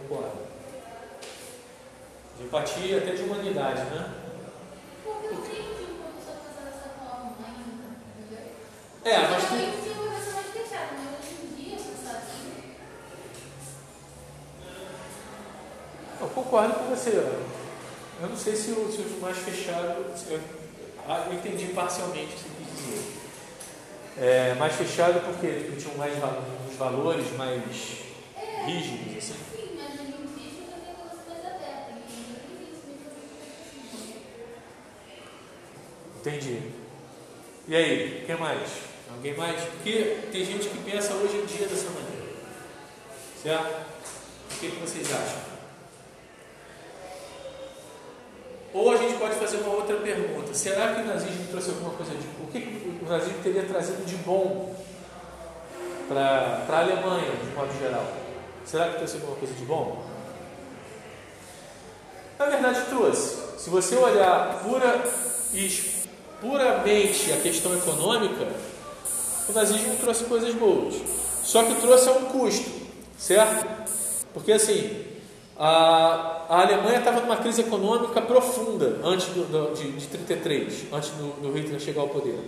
Concordo. 0.03 0.49
De 2.37 2.45
empatia, 2.45 2.99
até 2.99 3.13
de 3.13 3.23
humanidade, 3.23 3.81
né? 3.85 4.15
Entendeu? 8.19 8.43
É, 9.05 9.19
mas 9.19 9.45
assim. 9.45 9.79
Eu 16.21 16.29
concordo 16.31 16.75
com 16.75 16.85
você. 16.91 17.11
Eu 17.11 18.29
não 18.29 18.37
sei 18.37 18.57
se 18.57 18.73
os 18.73 18.95
se 18.95 19.03
o 19.03 19.21
mais 19.21 19.39
fechados. 19.39 20.25
Eu, 20.29 20.41
ah, 21.09 21.27
eu 21.29 21.35
entendi 21.35 21.67
parcialmente 21.67 22.25
o 22.25 22.29
que 22.29 22.39
você 22.39 22.49
quis 22.59 22.67
dizer. 22.77 23.19
É, 24.21 24.55
mais 24.55 24.75
fechado 24.75 25.21
porque 25.21 25.47
eles 25.47 25.81
tinham 25.83 25.97
mais 25.97 26.13
uns 26.15 26.77
valores 26.77 27.33
mais 27.37 27.63
rígidos, 28.67 29.17
assim. 29.17 29.35
Sim, 29.55 29.77
mas 29.77 29.95
hoje 29.95 30.15
em 30.19 30.27
dia 30.27 30.51
já 30.67 30.77
tem 30.85 30.95
coisas 30.97 31.21
mais 31.29 31.47
abertas. 31.47 31.95
E 32.11 32.35
não 32.35 32.67
existe 32.67 32.83
muito 32.89 33.07
Entendi. 36.21 36.61
E 37.69 37.77
aí, 37.77 38.23
o 38.23 38.27
que 38.27 38.35
mais? 38.35 38.69
Alguém 39.11 39.37
mais? 39.37 39.61
Porque 39.63 40.19
tem 40.33 40.45
gente 40.45 40.69
que 40.69 40.91
pensa 40.91 41.15
hoje 41.15 41.37
em 41.37 41.47
dia 41.47 41.67
dessa 41.67 41.91
maneira. 41.91 42.29
Certo? 43.43 43.87
O 44.51 44.59
que, 44.59 44.71
que 44.71 44.81
vocês 44.81 45.07
acham? 45.13 45.49
Ou 48.75 48.93
a 48.93 48.97
gente 48.97 49.15
pode 49.19 49.37
fazer 49.37 49.59
uma 49.59 49.75
outra 49.75 49.97
pergunta: 49.97 50.53
será 50.53 50.95
que 50.95 51.03
o 51.03 51.07
nazismo 51.07 51.47
trouxe 51.51 51.71
alguma 51.71 51.91
coisa 51.95 52.13
de. 52.13 52.27
O 52.43 52.47
que, 52.51 52.61
que 52.61 53.05
o 53.05 53.09
nazismo 53.09 53.43
teria 53.43 53.63
trazido 53.63 54.05
de 54.05 54.17
bom 54.17 54.75
para 56.09 56.65
a 56.69 56.79
Alemanha, 56.81 57.31
de 57.31 57.55
modo 57.55 57.79
geral? 57.79 58.07
Será 58.65 58.91
que 58.91 58.97
trouxe 58.97 59.17
alguma 59.17 59.37
coisa 59.37 59.55
de 59.55 59.65
bom? 59.65 60.05
Na 62.39 62.47
verdade, 62.47 62.83
trouxe. 62.89 63.37
Se 63.59 63.71
você 63.71 63.97
olhar 63.97 64.61
pura 64.63 65.03
e 65.53 65.69
puramente 66.41 67.33
a 67.33 67.37
questão 67.37 67.75
econômica, 67.77 68.47
o 69.49 69.53
nazismo 69.53 69.97
trouxe 69.97 70.25
coisas 70.25 70.55
boas. 70.55 70.95
Só 71.43 71.65
que 71.65 71.75
trouxe 71.77 72.09
a 72.09 72.13
um 72.13 72.27
custo, 72.27 72.71
certo? 73.19 73.67
Porque 74.35 74.53
assim, 74.53 75.05
a, 75.59 76.45
a 76.49 76.61
Alemanha 76.63 76.99
estava 76.99 77.21
numa 77.21 77.37
crise 77.37 77.63
econômica 77.63 78.21
profunda 78.21 79.01
antes 79.03 79.27
do, 79.29 79.45
do, 79.45 79.75
de, 79.75 79.93
de 79.93 80.07
33, 80.07 80.87
antes 80.93 81.11
do, 81.11 81.41
do 81.41 81.53
Hitler 81.53 81.81
chegar 81.81 82.03
ao 82.03 82.09
poder. 82.09 82.39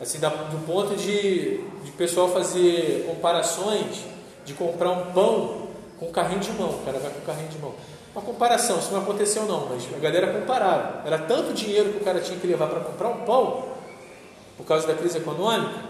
Assim, 0.00 0.18
da, 0.18 0.28
do 0.28 0.66
ponto 0.66 0.96
de, 0.96 1.58
de 1.84 1.90
pessoal 1.96 2.28
fazer 2.28 3.04
comparações 3.06 4.04
de 4.44 4.52
comprar 4.54 4.90
um 4.90 5.12
pão 5.12 5.68
com 5.98 6.10
carrinho 6.10 6.40
de 6.40 6.50
mão. 6.52 6.70
O 6.70 6.84
cara 6.84 6.98
vai 6.98 7.10
com 7.10 7.20
carrinho 7.20 7.48
de 7.48 7.58
mão. 7.58 7.74
Uma 8.14 8.22
comparação, 8.22 8.78
isso 8.78 8.92
não 8.92 9.00
aconteceu 9.00 9.44
não, 9.44 9.68
mas 9.70 9.92
a 9.92 9.98
galera 9.98 10.32
comparava. 10.32 11.02
Era 11.04 11.18
tanto 11.18 11.52
dinheiro 11.52 11.90
que 11.90 11.96
o 11.96 12.04
cara 12.04 12.20
tinha 12.20 12.38
que 12.38 12.46
levar 12.46 12.68
para 12.68 12.78
comprar 12.78 13.08
um 13.08 13.24
pão, 13.24 13.70
por 14.56 14.64
causa 14.64 14.86
da 14.86 14.94
crise 14.94 15.18
econômica, 15.18 15.80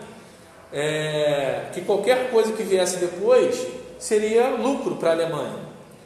é, 0.72 1.66
que 1.74 1.82
qualquer 1.82 2.30
coisa 2.30 2.52
que 2.52 2.62
viesse 2.62 2.96
depois 2.96 3.66
seria 3.98 4.48
lucro 4.48 4.96
para 4.96 5.10
a 5.10 5.12
Alemanha, 5.12 5.58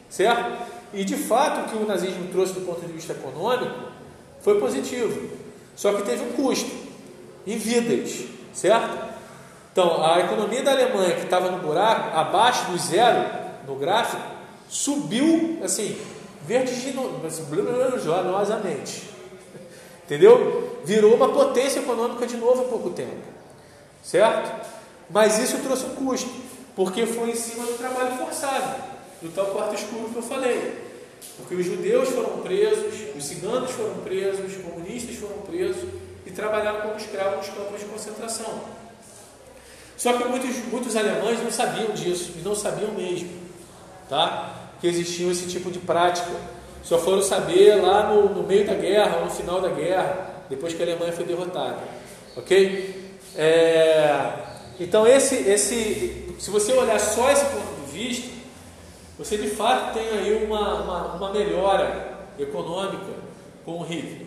certo? 0.08 0.58
E 0.92 1.04
de 1.04 1.16
fato 1.16 1.60
o 1.60 1.70
que 1.70 1.76
o 1.76 1.86
nazismo 1.86 2.26
trouxe 2.32 2.54
do 2.54 2.62
ponto 2.62 2.80
de 2.80 2.92
vista 2.92 3.12
econômico 3.12 3.88
foi 4.40 4.58
positivo, 4.58 5.38
só 5.76 5.92
que 5.92 6.02
teve 6.02 6.24
um 6.24 6.32
custo 6.32 6.70
em 7.46 7.56
vidas, 7.56 8.24
certo? 8.52 9.06
Então 9.70 10.04
a 10.04 10.18
economia 10.18 10.64
da 10.64 10.72
Alemanha 10.72 11.14
que 11.14 11.24
estava 11.24 11.48
no 11.48 11.58
buraco, 11.58 12.18
abaixo 12.18 12.72
do 12.72 12.76
zero 12.76 13.24
no 13.66 13.76
gráfico, 13.76 14.37
subiu 14.68 15.58
assim, 15.62 15.96
vertiginosamente. 16.46 19.08
Entendeu? 20.04 20.80
Virou 20.84 21.14
uma 21.14 21.28
potência 21.28 21.80
econômica 21.80 22.26
de 22.26 22.36
novo 22.36 22.64
em 22.64 22.68
pouco 22.68 22.90
tempo. 22.90 23.26
Certo? 24.02 24.66
Mas 25.10 25.38
isso 25.38 25.58
trouxe 25.58 25.86
um 25.86 25.94
custo, 25.94 26.30
porque 26.74 27.06
foi 27.06 27.30
em 27.30 27.34
cima 27.34 27.64
do 27.64 27.76
trabalho 27.76 28.16
forçado, 28.16 28.82
do 29.20 29.30
tal 29.30 29.46
quarto 29.46 29.74
escuro 29.74 30.10
que 30.10 30.16
eu 30.16 30.22
falei. 30.22 30.86
Porque 31.36 31.54
os 31.54 31.64
judeus 31.64 32.08
foram 32.10 32.38
presos, 32.38 32.94
os 33.16 33.24
ciganos 33.24 33.70
foram 33.70 33.94
presos, 34.04 34.46
os 34.46 34.56
comunistas 34.62 35.16
foram 35.16 35.38
presos 35.42 35.88
e 36.26 36.30
trabalharam 36.30 36.82
como 36.82 36.96
escravos 36.96 37.46
nos 37.46 37.56
campos 37.56 37.80
de 37.80 37.86
concentração. 37.86 38.60
Só 39.96 40.12
que 40.12 40.24
muitos, 40.24 40.56
muitos 40.66 40.94
alemães 40.94 41.42
não 41.42 41.50
sabiam 41.50 41.92
disso, 41.92 42.32
e 42.36 42.40
não 42.40 42.54
sabiam 42.54 42.92
mesmo. 42.92 43.30
Tá? 44.08 44.57
Que 44.80 44.86
existia 44.86 45.30
esse 45.30 45.46
tipo 45.46 45.70
de 45.70 45.78
prática. 45.78 46.30
Só 46.82 46.98
foram 46.98 47.22
saber 47.22 47.74
lá 47.76 48.12
no, 48.12 48.34
no 48.34 48.42
meio 48.42 48.66
da 48.66 48.74
guerra, 48.74 49.20
no 49.20 49.30
final 49.30 49.60
da 49.60 49.68
guerra, 49.68 50.44
depois 50.48 50.72
que 50.74 50.82
a 50.82 50.86
Alemanha 50.86 51.12
foi 51.12 51.24
derrotada. 51.24 51.78
Ok? 52.36 53.18
É, 53.36 54.32
então, 54.80 55.06
esse, 55.06 55.34
esse, 55.34 56.34
se 56.38 56.50
você 56.50 56.72
olhar 56.72 56.98
só 56.98 57.30
esse 57.30 57.44
ponto 57.46 57.84
de 57.84 57.92
vista, 57.92 58.28
você 59.18 59.36
de 59.36 59.48
fato 59.48 59.94
tem 59.94 60.08
aí 60.10 60.44
uma, 60.44 60.82
uma, 60.82 61.14
uma 61.14 61.32
melhora 61.32 62.18
econômica 62.38 63.12
com 63.64 63.80
o 63.80 63.82
Hitler. 63.82 64.26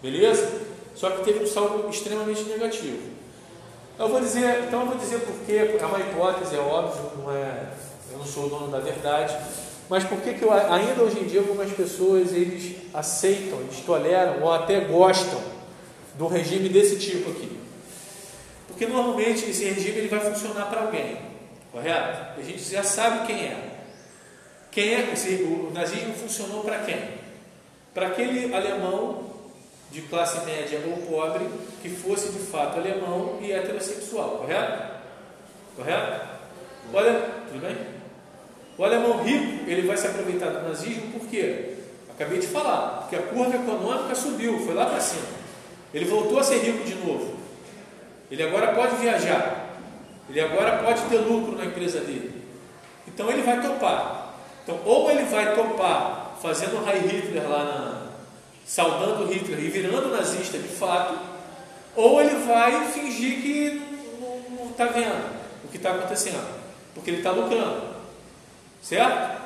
Beleza? 0.00 0.48
Só 0.94 1.10
que 1.10 1.24
teve 1.24 1.42
um 1.42 1.46
saldo 1.46 1.88
extremamente 1.90 2.44
negativo. 2.44 2.98
Eu 3.98 4.08
vou 4.08 4.20
dizer, 4.20 4.64
então 4.66 4.82
eu 4.82 4.86
vou 4.86 4.96
dizer 4.96 5.18
porque 5.20 5.52
é 5.52 5.84
uma 5.84 5.98
hipótese, 5.98 6.54
é 6.54 6.60
óbvio, 6.60 7.10
não 7.18 7.32
é, 7.32 7.72
eu 8.12 8.18
não 8.18 8.24
sou 8.24 8.46
o 8.46 8.48
dono 8.48 8.68
da 8.68 8.78
verdade, 8.78 9.36
mas 9.88 10.04
por 10.04 10.20
que, 10.20 10.34
que 10.34 10.42
eu, 10.42 10.52
ainda 10.52 11.02
hoje 11.02 11.18
em 11.20 11.26
dia 11.26 11.40
algumas 11.40 11.72
pessoas 11.72 12.32
eles 12.32 12.76
aceitam, 12.92 13.58
eles 13.60 13.80
toleram 13.80 14.42
ou 14.42 14.52
até 14.52 14.80
gostam 14.80 15.40
do 16.14 16.26
regime 16.26 16.68
desse 16.68 16.98
tipo 16.98 17.30
aqui? 17.30 17.58
Porque 18.66 18.86
normalmente 18.86 19.48
esse 19.48 19.64
regime 19.64 19.98
ele 19.98 20.08
vai 20.08 20.20
funcionar 20.20 20.66
para 20.66 20.82
alguém, 20.82 21.16
correto? 21.72 22.38
A 22.38 22.42
gente 22.42 22.60
já 22.60 22.82
sabe 22.82 23.26
quem 23.26 23.36
é. 23.36 23.78
Quem 24.70 24.94
é 24.94 25.12
o 25.44 25.72
nazismo 25.72 26.14
funcionou 26.14 26.62
para 26.62 26.80
quem? 26.80 26.98
Para 27.94 28.08
aquele 28.08 28.54
alemão 28.54 29.24
de 29.90 30.02
classe 30.02 30.44
média 30.44 30.80
ou 30.86 30.98
pobre 31.06 31.48
que 31.80 31.88
fosse 31.88 32.30
de 32.30 32.38
fato 32.38 32.78
alemão 32.78 33.38
e 33.40 33.50
heterossexual, 33.50 34.38
correto? 34.38 34.98
Correto? 35.74 36.28
Olha, 36.92 37.12
tudo 37.48 37.60
bem? 37.60 37.97
O 38.78 38.84
alemão 38.84 39.24
rico, 39.24 39.68
ele 39.68 39.86
vai 39.86 39.96
se 39.96 40.06
aproveitar 40.06 40.50
do 40.50 40.68
nazismo 40.68 41.10
por 41.10 41.28
quê? 41.28 41.74
Acabei 42.10 42.38
de 42.38 42.46
falar, 42.46 43.00
porque 43.00 43.16
a 43.16 43.22
curva 43.22 43.56
econômica 43.56 44.14
subiu, 44.14 44.60
foi 44.60 44.74
lá 44.74 44.86
para 44.86 45.00
cima. 45.00 45.26
Ele 45.92 46.04
voltou 46.04 46.38
a 46.38 46.44
ser 46.44 46.58
rico 46.58 46.84
de 46.84 46.94
novo. 46.94 47.36
Ele 48.30 48.42
agora 48.42 48.74
pode 48.74 48.96
viajar. 48.96 49.68
Ele 50.30 50.40
agora 50.40 50.78
pode 50.78 51.00
ter 51.02 51.16
lucro 51.16 51.56
na 51.56 51.64
empresa 51.64 52.00
dele. 52.00 52.44
Então 53.06 53.28
ele 53.30 53.42
vai 53.42 53.60
topar. 53.60 54.34
Então, 54.62 54.78
ou 54.84 55.10
ele 55.10 55.24
vai 55.24 55.54
topar 55.54 56.36
fazendo 56.40 56.84
High 56.84 57.00
Hitler 57.00 57.48
lá 57.48 57.64
na. 57.64 58.02
saudando 58.66 59.26
Hitler 59.32 59.58
e 59.58 59.68
virando 59.68 60.10
nazista 60.10 60.58
de 60.58 60.68
fato, 60.68 61.18
ou 61.96 62.20
ele 62.20 62.36
vai 62.46 62.86
fingir 62.92 63.40
que 63.40 63.82
não 64.50 64.70
está 64.70 64.86
vendo 64.86 65.38
o 65.64 65.68
que 65.68 65.78
está 65.78 65.92
acontecendo, 65.92 66.46
porque 66.94 67.10
ele 67.10 67.18
está 67.18 67.30
lucrando. 67.30 67.97
Certo? 68.82 69.38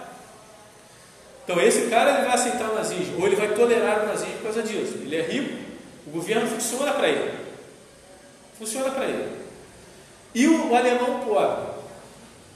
Então 1.45 1.61
esse 1.61 1.88
cara 1.88 2.18
ele 2.18 2.27
vai 2.27 2.35
aceitar 2.35 2.71
o 2.71 2.75
nazismo, 2.75 3.21
ou 3.21 3.27
ele 3.27 3.37
vai 3.37 3.49
tolerar 3.55 4.05
o 4.05 4.07
nazismo 4.07 4.35
por 4.37 4.45
causa 4.45 4.62
disso. 4.62 4.99
Ele 5.03 5.16
é 5.16 5.23
rico, 5.23 5.59
o 6.07 6.11
governo 6.11 6.47
funciona 6.47 6.92
para 6.92 7.09
ele. 7.09 7.33
Funciona 8.59 8.90
para 8.90 9.05
ele. 9.07 9.42
E 10.35 10.47
o, 10.47 10.75
alemão 10.75 11.21
pobre, 11.21 11.66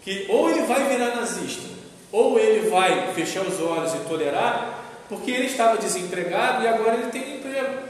que 0.02 0.26
ou 0.28 0.50
ele 0.50 0.62
vai 0.62 0.88
virar 0.88 1.16
nazista, 1.16 1.68
ou 2.12 2.38
ele 2.38 2.68
vai 2.70 3.12
fechar 3.12 3.42
os 3.42 3.60
olhos 3.60 3.92
e 3.94 3.98
tolerar, 4.08 4.84
porque 5.08 5.30
ele 5.30 5.46
estava 5.46 5.76
desempregado 5.76 6.62
e 6.62 6.68
agora 6.68 6.94
ele 6.94 7.10
tem 7.10 7.36
emprego. 7.36 7.86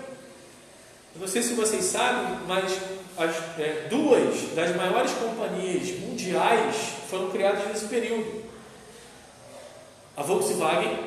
Eu 1.14 1.20
não 1.20 1.29
sei 1.29 1.42
se 1.42 1.55
vocês 1.55 1.85
sabem, 1.85 2.38
mas 2.49 2.79
as, 3.16 3.37
é, 3.59 3.87
duas 3.88 4.55
das 4.55 4.75
maiores 4.75 5.12
companhias 5.12 5.99
mundiais 6.01 6.77
foram 7.09 7.31
criadas 7.31 7.66
nesse 7.68 7.87
período 7.87 8.44
a 10.16 10.22
Volkswagen, 10.22 10.98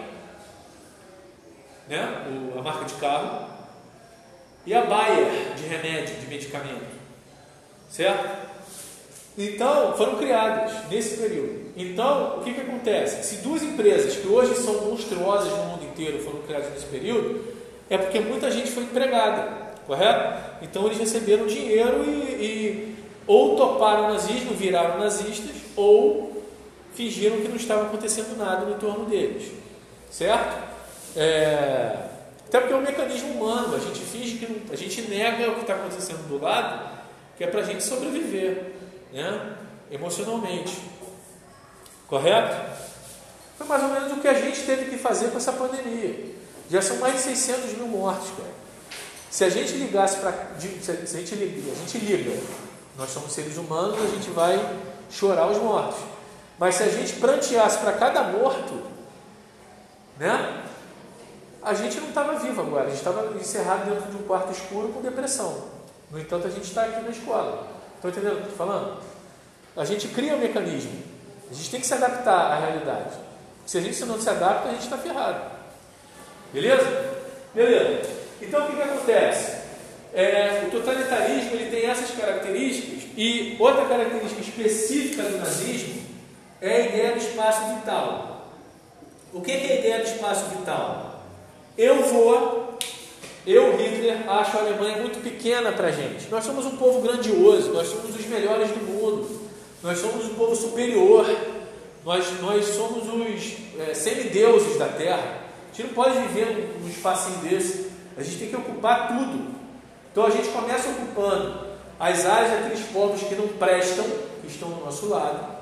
né, 1.88 2.52
o, 2.56 2.60
a 2.60 2.62
marca 2.62 2.86
de 2.86 2.94
carro, 2.96 3.50
e 4.66 4.74
a 4.74 4.86
Bayer 4.86 5.54
de 5.56 5.64
remédio, 5.64 6.16
de 6.18 6.28
medicamento, 6.28 6.86
certo? 7.90 8.48
Então, 9.38 9.96
foram 9.96 10.18
criadas 10.18 10.90
nesse 10.90 11.18
período. 11.18 11.72
Então, 11.76 12.40
o 12.40 12.44
que, 12.44 12.54
que 12.54 12.62
acontece? 12.62 13.24
Se 13.24 13.42
duas 13.42 13.64
empresas 13.64 14.18
que 14.18 14.28
hoje 14.28 14.54
são 14.56 14.82
monstruosas 14.82 15.50
no 15.52 15.64
mundo 15.64 15.86
inteiro 15.86 16.20
foram 16.20 16.42
criadas 16.42 16.70
nesse 16.72 16.86
período, 16.86 17.42
é 17.90 17.98
porque 17.98 18.20
muita 18.20 18.52
gente 18.52 18.70
foi 18.70 18.84
empregada, 18.84 19.74
correto? 19.88 20.60
Então, 20.62 20.86
eles 20.86 21.00
receberam 21.00 21.48
dinheiro 21.48 22.04
e, 22.06 22.46
e 22.46 22.96
ou 23.26 23.56
toparam 23.56 24.06
o 24.06 24.14
nazismo, 24.14 24.54
viraram 24.54 25.00
nazistas, 25.00 25.56
ou 25.76 26.39
fingiram 27.00 27.38
que 27.38 27.48
não 27.48 27.56
estava 27.56 27.86
acontecendo 27.86 28.38
nada 28.38 28.66
no 28.66 28.76
entorno 28.76 29.06
deles. 29.06 29.54
Certo? 30.12 30.68
É, 31.16 31.96
até 32.46 32.60
porque 32.60 32.74
é 32.74 32.76
um 32.76 32.82
mecanismo 32.82 33.36
humano, 33.36 33.74
a 33.74 33.80
gente 33.80 34.02
finge 34.02 34.38
que 34.38 34.52
não, 34.52 34.74
a 34.74 34.76
gente 34.76 35.04
nega 35.04 35.50
o 35.50 35.56
que 35.56 35.62
está 35.62 35.76
acontecendo 35.76 36.28
do 36.28 36.44
lado, 36.44 37.00
que 37.38 37.44
é 37.46 37.48
para 37.48 37.62
a 37.62 37.64
gente 37.64 37.82
sobreviver, 37.82 38.74
né? 39.14 39.56
emocionalmente. 39.90 40.78
Correto? 42.06 42.70
Foi 43.58 43.66
mais 43.66 43.82
ou 43.82 43.90
menos 43.90 44.12
o 44.12 44.20
que 44.20 44.28
a 44.28 44.34
gente 44.34 44.62
teve 44.64 44.90
que 44.90 44.98
fazer 44.98 45.30
com 45.30 45.38
essa 45.38 45.54
pandemia. 45.54 46.36
Já 46.70 46.82
são 46.82 46.98
mais 46.98 47.14
de 47.16 47.22
600 47.22 47.78
mil 47.78 47.88
mortes, 47.88 48.30
cara. 48.36 48.60
Se 49.32 49.46
a 49.46 49.50
gente 49.50 49.72
ligasse 49.74 50.18
para. 50.18 50.34
Se 50.60 50.92
a 50.92 51.20
gente 51.20 51.36
liga, 51.36 51.72
a 51.72 51.76
gente 51.76 51.98
liga, 52.00 52.38
nós 52.98 53.10
somos 53.12 53.32
seres 53.32 53.58
humanos, 53.58 53.98
a 54.02 54.08
gente 54.08 54.30
vai 54.32 54.58
chorar 55.10 55.50
os 55.50 55.58
mortos. 55.58 56.19
Mas 56.60 56.76
se 56.76 56.84
a 56.84 56.90
gente 56.90 57.14
pranteasse 57.14 57.78
para 57.78 57.94
cada 57.94 58.24
morto, 58.24 58.84
né? 60.20 60.66
A 61.64 61.74
gente 61.74 62.00
não 62.00 62.10
estava 62.10 62.38
vivo 62.38 62.62
agora, 62.62 62.86
a 62.86 62.90
gente 62.90 62.98
estava 62.98 63.38
encerrado 63.38 63.90
dentro 63.90 64.12
de 64.12 64.18
um 64.18 64.24
quarto 64.24 64.52
escuro 64.52 64.90
com 64.90 65.02
depressão. 65.02 65.64
No 66.12 66.20
entanto, 66.20 66.48
a 66.48 66.50
gente 66.50 66.66
está 66.66 66.84
aqui 66.84 67.02
na 67.02 67.10
escola. 67.10 67.68
Estão 67.96 68.12
entendendo 68.12 68.34
o 68.34 68.36
que 68.36 68.42
eu 68.42 68.50
estou 68.50 68.68
falando? 68.68 68.98
A 69.76 69.86
gente 69.86 70.08
cria 70.10 70.36
um 70.36 70.40
mecanismo. 70.40 71.02
A 71.50 71.54
gente 71.54 71.72
tem 71.72 71.80
que 71.80 71.88
se 71.88 71.94
adaptar 71.94 72.52
à 72.52 72.60
realidade. 72.60 73.16
Se 73.66 73.78
a 73.78 73.82
gente 73.82 74.04
não 74.06 74.20
se 74.20 74.30
adapta, 74.30 74.70
a 74.70 74.72
gente 74.72 74.84
está 74.84 74.98
ferrado. 74.98 75.42
Beleza? 76.52 77.16
Beleza. 77.54 78.10
Então 78.42 78.66
o 78.66 78.68
que, 78.68 78.76
que 78.76 78.82
acontece? 78.82 79.60
É, 80.14 80.64
o 80.68 80.72
totalitarismo 80.72 81.52
ele 81.54 81.70
tem 81.70 81.90
essas 81.90 82.12
características 82.12 83.10
e 83.16 83.56
outra 83.60 83.86
característica 83.86 84.42
específica 84.42 85.24
do 85.24 85.38
nazismo 85.38 86.09
é 86.62 86.76
a 86.76 86.80
ideia 86.88 87.12
do 87.14 87.18
espaço 87.20 87.76
vital. 87.76 88.48
O 89.34 89.42
que, 89.42 89.52
é 89.52 89.56
a 89.56 89.80
ideia 89.80 90.00
do 90.00 90.06
espaço 90.06 90.46
vital? 90.46 91.24
Eu 91.78 92.04
vou, 92.04 92.78
eu, 93.46 93.78
Hitler, 93.78 94.30
acho 94.30 94.58
a 94.58 94.62
Alemanha 94.62 94.98
muito 94.98 95.22
pequena 95.24 95.72
para 95.72 95.88
a 95.88 95.92
gente. 95.92 96.28
Nós 96.30 96.44
somos 96.44 96.66
um 96.66 96.78
povo 96.78 97.02
grandioso, 97.02 97.72
nós 97.72 97.88
somos 97.88 98.16
os 98.16 98.26
melhores 98.26 98.70
do 98.72 98.82
mundo, 98.86 99.50
nós 99.82 100.00
somos 100.00 100.26
um 100.26 100.34
povo 100.34 100.56
superior, 100.56 101.26
nós, 102.04 102.26
nós 102.42 102.66
somos 102.66 103.08
os 103.08 103.58
é, 103.80 103.94
semideuses 103.94 104.78
da 104.78 104.88
terra. 104.88 105.42
A 105.72 105.76
gente 105.76 105.88
não 105.88 105.94
pode 105.94 106.18
viver 106.20 106.76
num 106.82 106.90
espacinho 106.90 107.38
desse. 107.38 107.92
A 108.18 108.24
gente 108.24 108.38
tem 108.38 108.50
que 108.50 108.56
ocupar 108.56 109.08
tudo. 109.08 109.56
Então 110.12 110.26
a 110.26 110.30
gente 110.30 110.50
começa 110.50 110.90
ocupando 110.90 111.70
as 112.00 112.26
áreas 112.26 112.52
daqueles 112.52 112.86
povos 112.88 113.22
que 113.22 113.36
não 113.36 113.48
prestam, 113.48 114.06
que 114.42 114.48
estão 114.48 114.70
do 114.70 114.84
nosso 114.84 115.08
lado, 115.08 115.59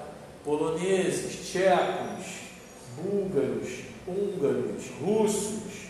poloneses, 0.47 1.51
tchecos, 1.51 2.25
búlgaros, 2.95 3.67
húngaros, 4.07 4.85
russos. 5.01 5.89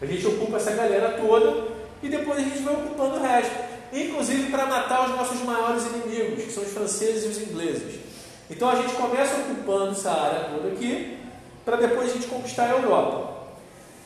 A 0.00 0.06
gente 0.06 0.26
ocupa 0.26 0.56
essa 0.56 0.70
galera 0.70 1.18
toda 1.20 1.68
e 2.02 2.08
depois 2.08 2.38
a 2.38 2.42
gente 2.42 2.60
vai 2.60 2.72
ocupando 2.72 3.16
o 3.16 3.22
resto, 3.22 3.54
inclusive 3.92 4.50
para 4.50 4.64
matar 4.64 5.10
os 5.10 5.14
nossos 5.14 5.42
maiores 5.42 5.84
inimigos, 5.88 6.42
que 6.42 6.50
são 6.50 6.62
os 6.62 6.70
franceses 6.70 7.24
e 7.24 7.28
os 7.28 7.50
ingleses. 7.50 8.00
Então 8.48 8.70
a 8.70 8.76
gente 8.76 8.94
começa 8.94 9.42
ocupando 9.42 9.90
essa 9.90 10.10
área 10.10 10.48
toda 10.54 10.68
aqui, 10.68 11.18
para 11.62 11.76
depois 11.76 12.10
a 12.10 12.14
gente 12.14 12.28
conquistar 12.28 12.64
a 12.64 12.78
Europa. 12.78 13.34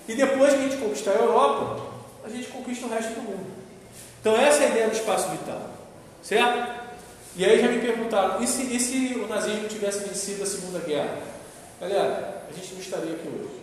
E 0.09 0.15
depois 0.15 0.53
que 0.53 0.59
a 0.59 0.63
gente 0.63 0.79
conquistar 0.79 1.13
a 1.13 1.23
Europa, 1.23 1.81
a 2.25 2.29
gente 2.29 2.49
conquista 2.49 2.87
o 2.87 2.89
resto 2.89 3.15
do 3.15 3.23
mundo. 3.23 3.47
Então 4.21 4.37
essa 4.37 4.65
é 4.65 4.67
a 4.67 4.71
ideia 4.71 4.89
do 4.89 4.97
espaço 4.97 5.29
vital. 5.29 5.71
Certo? 6.25 6.82
E 7.35 7.45
aí 7.45 7.61
já 7.61 7.69
me 7.69 7.81
perguntaram, 7.81 8.43
e 8.43 8.47
se, 8.47 8.63
e 8.63 8.79
se 8.79 9.15
o 9.15 9.27
nazismo 9.27 9.67
tivesse 9.67 10.07
vencido 10.07 10.43
a 10.43 10.47
Segunda 10.47 10.79
Guerra? 10.81 11.19
Galera, 11.81 12.45
a 12.49 12.53
gente 12.53 12.75
não 12.75 12.81
estaria 12.81 13.13
aqui 13.15 13.27
hoje. 13.27 13.63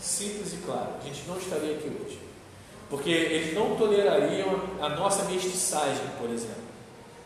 Simples 0.00 0.52
e 0.52 0.56
claro, 0.58 0.88
a 1.00 1.04
gente 1.04 1.22
não 1.26 1.36
estaria 1.36 1.74
aqui 1.74 1.88
hoje. 1.88 2.18
Porque 2.88 3.10
eles 3.10 3.54
não 3.54 3.76
tolerariam 3.76 4.60
a 4.80 4.88
nossa 4.88 5.24
mestiçagem, 5.24 6.06
por 6.18 6.30
exemplo. 6.30 6.62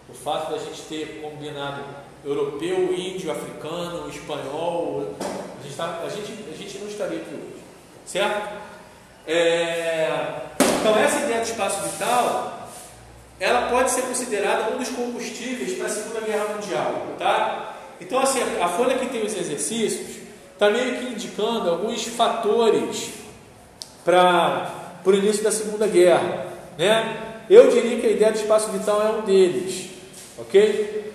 O 0.09 0.15
fato 0.15 0.53
da 0.53 0.59
gente 0.59 0.83
ter 0.83 1.21
combinado 1.23 1.83
europeu, 2.25 2.95
índio, 2.95 3.31
africano, 3.31 4.09
espanhol, 4.09 5.15
a 5.21 5.63
gente, 5.63 5.77
tá, 5.77 6.01
a 6.05 6.09
gente, 6.09 6.33
a 6.53 6.57
gente 6.57 6.79
não 6.79 6.89
estaria 6.89 7.19
aqui 7.19 7.35
hoje. 7.35 7.63
Certo? 8.07 8.61
É, 9.27 10.11
então, 10.81 10.99
essa 10.99 11.21
ideia 11.21 11.41
do 11.41 11.47
espaço 11.47 11.83
vital, 11.89 12.64
ela 13.41 13.69
pode 13.69 13.91
ser 13.91 14.03
considerada 14.03 14.75
um 14.75 14.79
dos 14.79 14.89
combustíveis 14.89 15.77
para 15.77 15.87
a 15.87 15.91
Segunda 15.91 16.21
Guerra 16.21 16.55
Mundial. 16.55 17.07
Tá? 17.19 17.75
Então, 18.01 18.21
assim, 18.21 18.41
a 18.61 18.69
folha 18.69 18.99
que 18.99 19.07
tem 19.07 19.25
os 19.25 19.37
exercícios 19.37 20.19
está 20.53 20.71
meio 20.71 20.99
que 20.99 21.13
indicando 21.13 21.69
alguns 21.69 22.05
fatores 22.05 23.11
para 24.05 24.71
o 25.05 25.13
início 25.13 25.43
da 25.43 25.51
Segunda 25.51 25.87
Guerra. 25.87 26.47
Né? 26.79 27.43
Eu 27.51 27.71
diria 27.71 28.01
que 28.01 28.07
a 28.07 28.11
ideia 28.11 28.33
do 28.33 28.39
espaço 28.39 28.71
vital 28.71 29.03
é 29.03 29.11
um 29.11 29.23
deles. 29.23 29.91
Ok? 30.39 31.13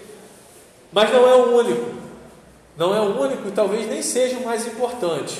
Mas 0.91 1.11
não 1.11 1.27
é 1.27 1.35
o 1.35 1.57
único. 1.57 1.99
Não 2.77 2.95
é 2.95 2.99
o 3.01 3.19
único 3.19 3.47
e 3.47 3.51
talvez 3.51 3.87
nem 3.87 4.01
seja 4.01 4.37
o 4.37 4.45
mais 4.45 4.65
importante. 4.65 5.37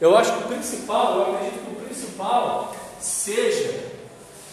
Eu 0.00 0.16
acho 0.16 0.32
que 0.32 0.44
o 0.44 0.48
principal, 0.48 1.16
eu 1.16 1.34
acredito 1.34 1.64
que 1.64 1.72
o 1.72 1.86
principal 1.86 2.76
seja, 3.00 3.72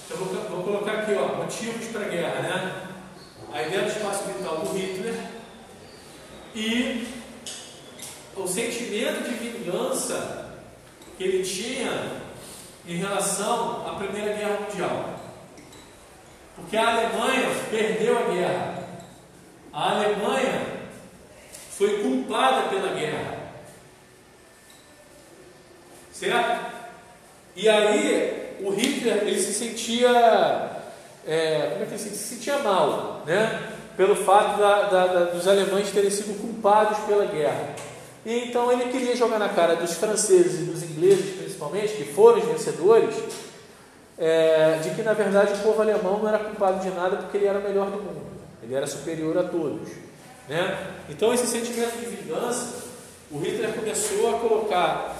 eu 0.09 0.17
vou, 0.17 0.27
vou 0.49 0.63
colocar 0.63 0.99
aqui, 0.99 1.13
ó, 1.13 1.35
motivos 1.35 1.87
para 1.87 2.05
a 2.05 2.09
guerra, 2.09 2.41
né? 2.41 2.87
A 3.53 3.61
ideia 3.61 3.83
do 3.83 3.87
espaço 3.87 4.23
vital 4.25 4.57
do 4.57 4.77
Hitler 4.77 5.15
e 6.55 7.07
o 8.35 8.47
sentimento 8.47 9.29
de 9.29 9.35
vingança 9.35 10.59
que 11.17 11.23
ele 11.23 11.43
tinha 11.43 12.21
em 12.87 12.97
relação 12.97 13.87
à 13.87 13.95
Primeira 13.95 14.33
Guerra 14.33 14.59
Mundial. 14.59 15.19
Porque 16.55 16.77
a 16.77 16.89
Alemanha 16.89 17.49
perdeu 17.69 18.17
a 18.17 18.33
guerra. 18.33 18.83
A 19.71 19.91
Alemanha 19.91 20.89
foi 21.71 22.03
culpada 22.03 22.69
pela 22.69 22.93
guerra. 22.93 23.51
Certo? 26.11 26.73
E 27.55 27.69
aí 27.69 28.42
o 28.63 28.69
Hitler 28.71 29.23
ele 29.23 29.39
se 29.39 29.53
sentia 29.53 30.83
é, 31.25 31.69
como 31.71 31.83
é 31.83 31.85
que 31.85 31.93
ele 31.93 31.99
se 31.99 32.35
sentia 32.35 32.59
mal, 32.59 33.23
né? 33.25 33.71
Pelo 33.95 34.15
fato 34.15 34.59
da, 34.59 34.81
da, 34.83 35.07
da, 35.07 35.23
dos 35.25 35.47
alemães 35.47 35.91
terem 35.91 36.09
sido 36.09 36.39
culpados 36.39 36.97
pela 36.99 37.25
guerra. 37.25 37.75
E 38.25 38.45
então 38.45 38.71
ele 38.71 38.91
queria 38.91 39.15
jogar 39.15 39.37
na 39.37 39.49
cara 39.49 39.75
dos 39.75 39.93
franceses 39.93 40.61
e 40.61 40.63
dos 40.71 40.83
ingleses, 40.83 41.35
principalmente, 41.35 41.93
que 41.93 42.05
foram 42.05 42.39
os 42.39 42.45
vencedores, 42.45 43.15
é, 44.17 44.79
de 44.81 44.91
que 44.91 45.01
na 45.01 45.13
verdade 45.13 45.53
o 45.53 45.57
povo 45.57 45.81
alemão 45.81 46.19
não 46.19 46.27
era 46.27 46.39
culpado 46.39 46.79
de 46.79 46.89
nada 46.95 47.17
porque 47.17 47.37
ele 47.37 47.45
era 47.45 47.59
o 47.59 47.61
melhor 47.63 47.87
do 47.87 47.97
mundo, 47.97 48.21
ele 48.61 48.73
era 48.73 48.87
superior 48.87 49.37
a 49.37 49.43
todos. 49.43 49.89
Né? 50.47 50.77
Então, 51.09 51.33
esse 51.33 51.47
sentimento 51.47 51.97
de 51.97 52.05
vingança, 52.05 52.83
o 53.31 53.39
Hitler 53.39 53.73
começou 53.73 54.35
a 54.35 54.39
colocar 54.39 55.15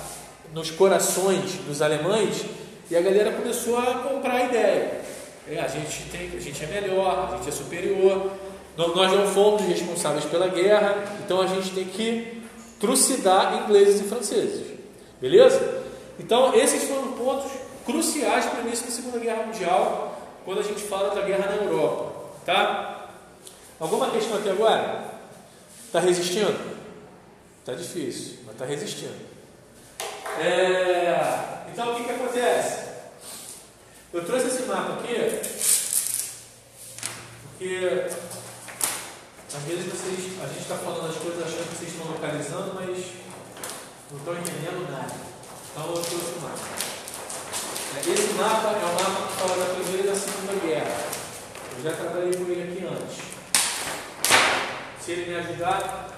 nos 0.53 0.69
corações 0.69 1.53
dos 1.65 1.81
alemães 1.81 2.45
e 2.93 2.95
a 2.95 3.01
galera 3.01 3.31
começou 3.31 3.79
a 3.79 3.85
comprar 4.07 4.35
a 4.35 4.43
ideia. 4.43 5.01
É, 5.49 5.59
a, 5.59 5.67
gente 5.67 6.03
tem, 6.11 6.29
a 6.37 6.39
gente 6.39 6.63
é 6.63 6.67
melhor, 6.67 7.27
a 7.27 7.37
gente 7.37 7.49
é 7.49 7.51
superior, 7.51 8.31
nós 8.77 9.11
não 9.11 9.25
fomos 9.25 9.63
responsáveis 9.63 10.25
pela 10.25 10.47
guerra, 10.47 11.03
então 11.25 11.41
a 11.41 11.47
gente 11.47 11.71
tem 11.71 11.85
que 11.85 12.43
trucidar 12.79 13.63
ingleses 13.63 13.99
e 13.99 14.03
franceses. 14.03 14.77
Beleza? 15.19 15.81
Então, 16.19 16.53
esses 16.53 16.83
foram 16.83 17.13
pontos 17.13 17.51
cruciais 17.83 18.45
para 18.45 18.61
o 18.61 18.67
início 18.67 18.85
da 18.85 18.91
Segunda 18.91 19.17
Guerra 19.17 19.47
Mundial, 19.47 20.21
quando 20.45 20.59
a 20.59 20.63
gente 20.63 20.83
fala 20.83 21.15
da 21.15 21.21
guerra 21.21 21.47
na 21.47 21.63
Europa. 21.63 22.13
Tá? 22.45 23.07
Alguma 23.79 24.11
questão 24.11 24.37
aqui 24.37 24.49
agora? 24.49 25.03
Está 25.87 25.99
resistindo? 25.99 26.77
Está 27.59 27.73
difícil, 27.73 28.37
mas 28.45 28.53
está 28.53 28.65
resistindo. 28.65 29.33
É, 30.39 31.63
então 31.71 31.91
o 31.91 31.95
que, 31.95 32.03
que 32.03 32.11
acontece? 32.11 32.82
Eu 34.13 34.23
trouxe 34.23 34.47
esse 34.47 34.63
mapa 34.63 34.93
aqui 34.93 35.15
porque 37.63 38.05
às 39.55 39.63
vezes 39.63 39.85
vocês, 39.85 40.39
a 40.41 40.47
gente 40.47 40.61
está 40.61 40.75
falando 40.75 41.09
as 41.09 41.15
coisas 41.15 41.41
achando 41.43 41.69
que 41.69 41.77
vocês 41.77 41.91
estão 41.91 42.11
localizando, 42.11 42.75
mas 42.75 43.05
não 44.11 44.19
estão 44.19 44.33
entendendo 44.33 44.91
nada. 44.91 45.15
Então 45.71 45.87
eu 45.87 45.93
trouxe 45.93 46.15
o 46.15 46.41
mapa. 46.41 46.59
É, 47.95 47.99
esse 48.11 48.33
mapa 48.33 48.69
é 48.69 48.85
o 48.85 48.93
mapa 48.93 49.27
que 49.27 49.33
fala 49.33 49.65
da 49.65 49.73
Primeira 49.73 50.03
e 50.03 50.07
da 50.07 50.15
Segunda 50.15 50.65
Guerra. 50.65 50.95
Eu 51.77 51.83
já 51.83 51.95
trabalhei 51.95 52.33
com 52.33 52.51
ele 52.51 52.71
aqui 52.71 52.85
antes. 52.85 53.17
Se 55.03 55.11
ele 55.11 55.31
me 55.31 55.35
ajudar, 55.37 56.13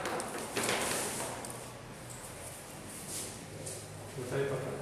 Botar 4.18 4.36
aí 4.38 4.46
para 4.46 4.58
cá. 4.58 4.75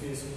Difícil, 0.00 0.28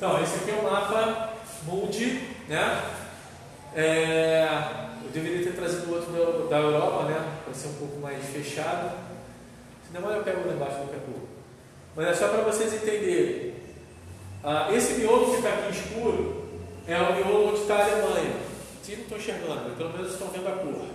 Então, 0.00 0.18
esse 0.22 0.36
aqui 0.36 0.50
é 0.50 0.54
o 0.54 0.62
mapa 0.62 1.34
Mundi, 1.64 2.26
né? 2.48 2.84
É, 3.76 4.48
eu 5.04 5.10
deveria 5.10 5.44
ter 5.44 5.52
trazido 5.52 5.92
outro 5.92 6.48
da, 6.48 6.56
Europa, 6.56 7.02
né? 7.04 7.22
Para 7.44 7.52
ser 7.52 7.68
um 7.68 7.74
pouco 7.74 8.00
mais 8.00 8.24
fechado. 8.24 8.92
Se 9.86 9.92
demora, 9.92 10.16
eu 10.16 10.24
pego 10.24 10.48
lá 10.48 10.54
embaixo 10.54 10.78
daqui 10.78 11.00
pouco. 11.04 11.28
mas 11.94 12.06
é 12.06 12.14
só 12.14 12.28
para 12.28 12.40
vocês 12.44 12.72
entenderem. 12.72 13.52
Ah, 14.42 14.70
esse 14.72 14.94
miolo 14.94 15.32
que 15.32 15.36
está 15.36 15.50
aqui 15.50 15.70
escuro 15.70 16.48
é 16.88 16.96
o 16.96 17.16
miolo 17.16 17.50
onde 17.50 17.60
está 17.60 17.74
a 17.74 17.82
Alemanha. 17.82 18.36
Vocês 18.82 18.96
não 18.96 19.04
estão 19.04 19.18
enxergando, 19.18 19.60
mas 19.66 19.76
pelo 19.76 19.92
menos 19.92 20.12
estão 20.12 20.28
vendo 20.28 20.48
a 20.48 20.52
cor. 20.52 20.86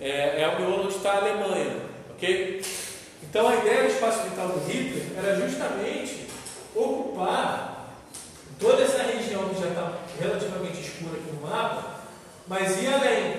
É, 0.00 0.40
é 0.40 0.48
o 0.48 0.62
miolo 0.62 0.84
onde 0.84 0.96
está 0.96 1.12
a 1.12 1.16
Alemanha, 1.18 1.76
ok? 2.12 2.62
Então 3.22 3.46
a 3.50 3.56
ideia 3.56 3.82
do 3.82 3.88
espaço 3.90 4.22
vital 4.22 4.48
do 4.48 4.66
Hitler 4.66 5.04
era 5.18 5.36
justamente 5.36 6.26
ocupar 6.74 7.69
toda 8.60 8.82
essa 8.82 9.02
região 9.02 9.48
que 9.48 9.60
já 9.60 9.68
está 9.68 9.92
relativamente 10.20 10.80
escura 10.80 11.16
aqui 11.16 11.32
no 11.32 11.48
mapa, 11.48 12.00
mas 12.46 12.80
ir 12.82 12.92
além, 12.92 13.36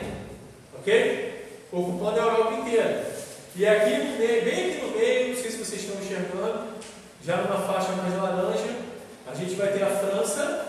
ok? 0.79 1.67
Ocupando 1.71 2.19
a 2.19 2.23
Europa 2.23 2.53
inteira. 2.55 3.11
E 3.55 3.67
aqui 3.67 4.17
bem 4.17 4.71
aqui 4.71 4.81
no 4.81 4.97
meio, 4.97 5.29
não 5.29 5.41
sei 5.41 5.51
se 5.51 5.57
vocês 5.57 5.81
estão 5.83 6.01
enxergando, 6.01 6.67
já 7.23 7.37
numa 7.37 7.59
faixa 7.59 7.91
mais 7.91 8.15
laranja, 8.15 8.75
a 9.31 9.35
gente 9.35 9.53
vai 9.55 9.67
ter 9.67 9.83
a 9.83 9.89
França 9.89 10.67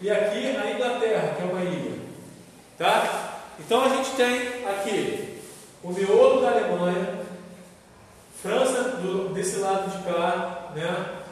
e 0.00 0.10
aqui 0.10 0.56
a 0.56 0.72
Inglaterra, 0.72 1.34
que 1.36 1.42
é 1.42 1.44
uma 1.44 1.62
ilha. 1.62 1.98
Tá? 2.76 3.42
Então 3.60 3.84
a 3.84 3.88
gente 3.88 4.10
tem 4.16 4.66
aqui 4.66 5.38
o 5.82 5.90
miolo 5.92 6.40
da 6.40 6.50
Alemanha, 6.50 7.20
França 8.42 8.82
do, 8.98 9.32
desse 9.32 9.56
lado 9.58 9.90
de 9.90 10.04
cá, 10.04 10.72
né? 10.74 11.23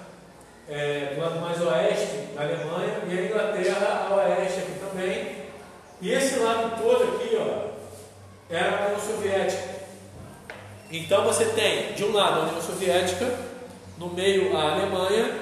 É, 0.75 1.13
do 1.15 1.21
lado 1.21 1.39
mais 1.39 1.61
oeste 1.61 2.35
da 2.35 2.45
Alemanha, 2.45 3.03
e 3.07 3.19
a 3.19 3.23
Inglaterra 3.27 4.09
a 4.09 4.15
oeste 4.15 4.61
aqui 4.61 4.73
também. 4.81 5.37
E 6.01 6.11
esse 6.11 6.39
lado 6.39 6.81
todo 6.83 7.15
aqui, 7.15 7.37
ó, 7.37 7.73
era 8.49 8.71
a 8.71 8.87
União 8.87 9.01
Soviética. 9.01 9.83
Então 10.91 11.25
você 11.25 11.45
tem 11.45 11.93
de 11.93 12.05
um 12.05 12.13
lado 12.13 12.41
a 12.41 12.43
União 12.45 12.63
Soviética, 12.63 13.39
no 13.99 14.09
meio 14.09 14.57
a 14.57 14.73
Alemanha 14.73 15.41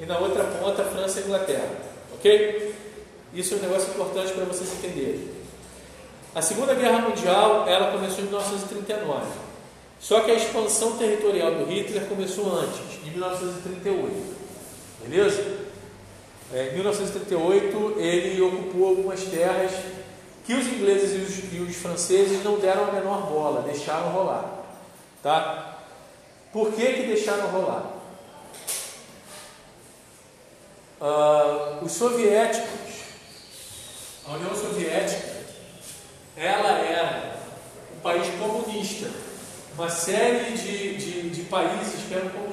e 0.00 0.04
na 0.04 0.18
outra 0.18 0.42
ponta 0.44 0.82
a 0.82 0.86
França 0.86 1.20
e 1.20 1.22
a 1.22 1.26
Inglaterra. 1.26 1.70
Ok? 2.14 2.74
Isso 3.32 3.54
é 3.54 3.56
um 3.58 3.60
negócio 3.60 3.90
importante 3.90 4.32
para 4.32 4.44
vocês 4.44 4.72
entenderem. 4.72 5.28
A 6.34 6.42
Segunda 6.42 6.74
Guerra 6.74 6.98
Mundial 7.02 7.68
ela 7.68 7.92
começou 7.92 8.20
em 8.20 8.28
1939. 8.28 9.26
Só 10.00 10.20
que 10.20 10.32
a 10.32 10.34
expansão 10.34 10.96
territorial 10.96 11.52
do 11.54 11.64
Hitler 11.66 12.04
começou 12.06 12.58
antes, 12.58 12.80
em 13.06 13.10
1938. 13.10 14.41
Beleza? 15.02 15.62
É, 16.52 16.68
em 16.68 16.74
1938 16.74 17.94
ele 17.98 18.40
ocupou 18.42 18.88
algumas 18.88 19.22
terras 19.24 19.72
que 20.44 20.54
os 20.54 20.66
ingleses 20.66 21.12
e 21.12 21.22
os, 21.22 21.52
e 21.52 21.58
os 21.60 21.76
franceses 21.76 22.44
não 22.44 22.58
deram 22.58 22.88
a 22.88 22.92
menor 22.92 23.26
bola, 23.26 23.62
deixaram 23.62 24.10
rolar. 24.10 24.64
Tá? 25.22 25.78
Por 26.52 26.72
que, 26.72 26.84
que 26.84 27.02
deixaram 27.04 27.48
rolar? 27.48 28.02
Uh, 31.00 31.84
os 31.84 31.92
soviéticos, 31.92 32.68
a 34.26 34.34
União 34.34 34.54
Soviética, 34.54 35.32
ela 36.36 36.78
era 36.78 37.36
um 37.96 38.00
país 38.00 38.28
comunista, 38.38 39.10
uma 39.74 39.88
série 39.88 40.52
de, 40.52 40.96
de, 40.96 41.30
de 41.30 41.42
países 41.44 42.06
que 42.06 42.14
eram 42.14 42.28
comunistas. 42.28 42.51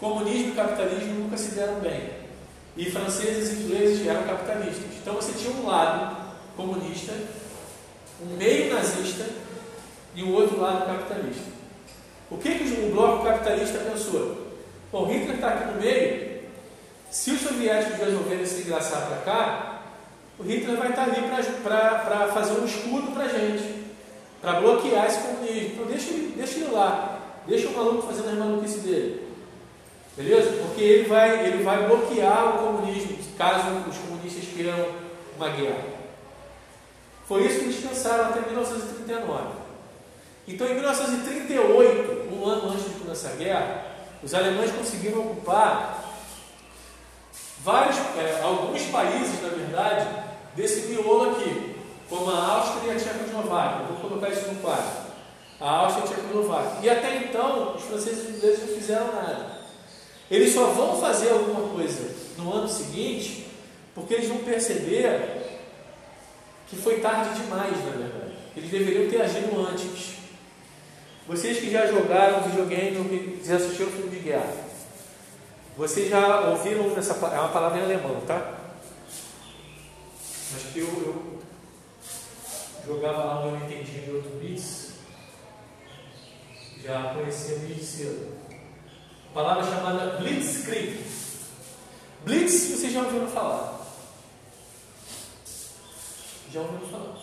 Comunismo 0.00 0.52
e 0.52 0.56
capitalismo 0.56 1.14
nunca 1.14 1.36
se 1.36 1.52
deram 1.52 1.80
bem. 1.80 2.10
E 2.76 2.90
franceses 2.90 3.50
e 3.52 3.62
ingleses 3.64 4.06
eram 4.06 4.22
capitalistas. 4.22 4.86
Então 5.00 5.14
você 5.14 5.32
tinha 5.32 5.52
um 5.52 5.66
lado 5.66 6.16
comunista, 6.56 7.12
um 8.22 8.36
meio 8.36 8.72
nazista 8.72 9.26
e 10.14 10.22
o 10.22 10.32
outro 10.32 10.60
lado 10.60 10.86
capitalista. 10.86 11.50
O 12.30 12.36
que, 12.36 12.58
que 12.58 12.80
o 12.80 12.92
bloco 12.92 13.24
capitalista 13.24 13.78
pensou? 13.78 14.48
Bom, 14.92 15.06
Hitler 15.06 15.36
está 15.36 15.48
aqui 15.48 15.72
no 15.72 15.80
meio, 15.80 16.28
se 17.10 17.30
os 17.30 17.40
soviéticos 17.40 17.98
resolverem 17.98 18.44
se 18.44 18.62
engraçar 18.62 19.06
para 19.06 19.16
cá, 19.18 19.82
o 20.38 20.42
Hitler 20.42 20.76
vai 20.76 20.90
estar 20.90 21.04
ali 21.04 21.22
para 21.62 22.28
fazer 22.28 22.60
um 22.60 22.64
escudo 22.64 23.12
para 23.12 23.24
a 23.24 23.28
gente, 23.28 23.84
para 24.40 24.60
bloquear 24.60 25.06
esse 25.06 25.18
comunismo. 25.20 25.70
Então 25.72 25.86
deixa 25.86 26.12
deixa 26.36 26.58
ele 26.58 26.70
lá, 26.70 27.18
deixa 27.46 27.68
o 27.68 27.72
maluco 27.72 28.06
fazendo 28.06 28.28
as 28.28 28.38
maluquices 28.38 28.82
dele. 28.82 29.27
Beleza? 30.18 30.50
Porque 30.50 30.82
ele 30.82 31.08
vai, 31.08 31.46
ele 31.46 31.62
vai 31.62 31.86
bloquear 31.86 32.56
o 32.56 32.58
comunismo, 32.58 33.16
caso 33.38 33.68
os 33.88 33.96
comunistas 33.98 34.44
queiram 34.52 34.84
uma 35.36 35.48
guerra. 35.50 35.84
Foi 37.28 37.46
isso 37.46 37.60
que 37.60 37.64
eles 37.66 37.76
pensaram 37.76 38.24
até 38.24 38.40
1939. 38.40 39.46
Então, 40.48 40.66
em 40.66 40.74
1938, 40.74 42.34
um 42.34 42.44
ano 42.44 42.70
antes 42.70 42.86
de 42.86 42.98
começar 42.98 43.28
a 43.28 43.36
guerra, 43.36 43.84
os 44.20 44.34
alemães 44.34 44.72
conseguiram 44.72 45.20
ocupar 45.20 46.02
vários, 47.60 47.96
é, 48.18 48.40
alguns 48.42 48.82
países, 48.86 49.40
na 49.40 49.50
verdade, 49.50 50.04
desse 50.56 50.88
miolo 50.88 51.30
aqui, 51.30 51.76
como 52.08 52.28
a 52.28 52.54
Áustria 52.54 52.92
e 52.92 52.96
a 52.96 52.98
Tchecoslováquia. 52.98 53.86
Vou 53.86 54.08
colocar 54.08 54.30
isso 54.30 54.48
no 54.48 54.60
quadro. 54.60 55.06
A 55.60 55.70
Áustria 55.70 56.06
e 56.06 56.08
a 56.08 56.16
Tchecoslováquia. 56.16 56.78
E 56.82 56.90
até 56.90 57.16
então, 57.18 57.76
os 57.76 57.84
franceses 57.84 58.24
e 58.24 58.30
os 58.32 58.36
ingleses 58.36 58.60
não 58.66 58.74
fizeram 58.74 59.06
nada. 59.14 59.57
Eles 60.30 60.52
só 60.52 60.66
vão 60.66 61.00
fazer 61.00 61.30
alguma 61.30 61.68
coisa 61.70 62.14
no 62.36 62.52
ano 62.52 62.68
seguinte, 62.68 63.46
porque 63.94 64.14
eles 64.14 64.28
vão 64.28 64.38
perceber 64.38 65.38
que 66.68 66.76
foi 66.76 67.00
tarde 67.00 67.40
demais, 67.40 67.72
na 67.84 67.90
verdade. 67.92 68.32
Eles 68.56 68.70
deveriam 68.70 69.08
ter 69.08 69.22
agido 69.22 69.58
antes. 69.66 70.18
Vocês 71.26 71.58
que 71.58 71.70
já 71.70 71.86
jogaram 71.86 72.42
videogame 72.42 72.98
ou 72.98 73.04
que 73.04 73.40
já 73.44 73.56
assistiram 73.56 73.90
filme 73.90 74.10
de 74.10 74.20
guerra, 74.20 74.52
vocês 75.76 76.08
já 76.10 76.48
ouviram 76.48 76.96
essa 76.96 77.12
é 77.12 77.38
uma 77.38 77.50
palavra 77.50 77.78
em 77.78 77.82
alemão, 77.84 78.20
tá? 78.22 78.54
Acho 80.56 80.72
que 80.72 80.80
eu, 80.80 80.86
eu 80.86 81.42
jogava 82.86 83.24
lá 83.24 83.46
Eu 83.46 83.56
Entendi 83.56 84.00
de 84.00 84.10
outro 84.10 84.30
Blitz, 84.38 84.94
já 86.82 87.14
conhecia 87.14 87.58
desde 87.58 87.84
cedo. 87.84 88.38
Palavra 89.34 89.64
chamada 89.64 90.18
Blitzkrieg. 90.18 91.04
Blitz, 92.24 92.70
vocês 92.70 92.92
já 92.92 93.02
ouviram 93.02 93.26
falar? 93.28 93.80
Já 96.52 96.60
ouviram 96.60 96.88
falar? 96.88 97.18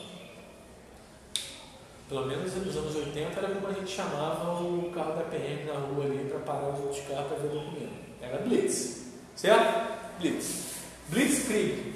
Pelo 2.08 2.26
menos 2.28 2.54
nos 2.54 2.78
anos 2.78 2.96
80 2.96 3.40
era 3.40 3.48
como 3.50 3.68
a 3.68 3.74
gente 3.74 3.92
chamava 3.92 4.62
o 4.62 4.92
carro 4.94 5.16
da 5.16 5.24
PM 5.24 5.66
na 5.66 5.74
rua 5.74 6.06
ali 6.06 6.30
para 6.30 6.40
parar 6.40 6.70
os 6.70 6.80
outros 6.80 7.02
carros 7.08 7.28
para 7.28 7.38
ver 7.38 7.50
documento. 7.50 7.94
Era 8.22 8.38
Blitz. 8.38 9.06
Certo? 9.36 10.20
Blitz. 10.20 10.66
Blitzkrieg. 11.10 11.94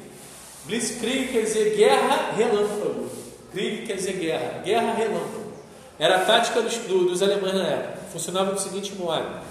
Blitzkrieg 0.65 1.31
quer 1.31 1.43
dizer 1.43 1.75
guerra 1.75 2.31
relâmpago. 2.35 3.09
Krieg 3.51 3.85
quer 3.85 3.95
dizer 3.95 4.13
guerra. 4.13 4.61
Guerra 4.63 4.93
relâmpago. 4.93 5.53
Era 5.97 6.17
a 6.17 6.25
tática 6.25 6.61
dos, 6.61 6.77
do, 6.77 7.05
dos 7.05 7.21
alemães 7.21 7.55
na 7.55 7.67
época. 7.67 7.99
Funcionava 8.11 8.53
do 8.53 8.59
seguinte 8.59 8.93
modo: 8.95 9.41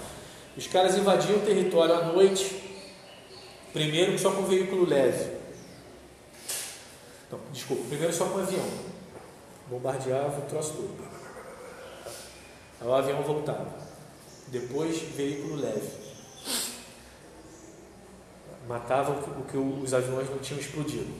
os 0.59 0.67
caras 0.67 0.97
invadiam 0.97 1.37
o 1.37 1.41
território 1.41 1.95
à 1.95 2.03
noite, 2.03 2.83
primeiro 3.71 4.19
só 4.19 4.29
com 4.31 4.43
veículo 4.43 4.85
leve. 4.85 5.37
Não, 7.31 7.39
desculpa, 7.53 7.83
primeiro 7.87 8.13
só 8.13 8.25
com 8.25 8.39
avião. 8.39 8.65
Bombardeava 9.67 10.37
o 10.37 10.49
troço 10.49 10.73
todo. 10.73 11.07
Aí 12.81 12.87
o 12.87 12.93
avião 12.93 13.21
voltava. 13.21 13.73
Depois, 14.49 14.99
veículo 15.15 15.55
leve 15.55 16.09
matava 18.67 19.13
o 19.13 19.45
que 19.45 19.57
os 19.57 19.93
aviões 19.93 20.29
não 20.29 20.39
tinham 20.39 20.59
explodido. 20.59 21.11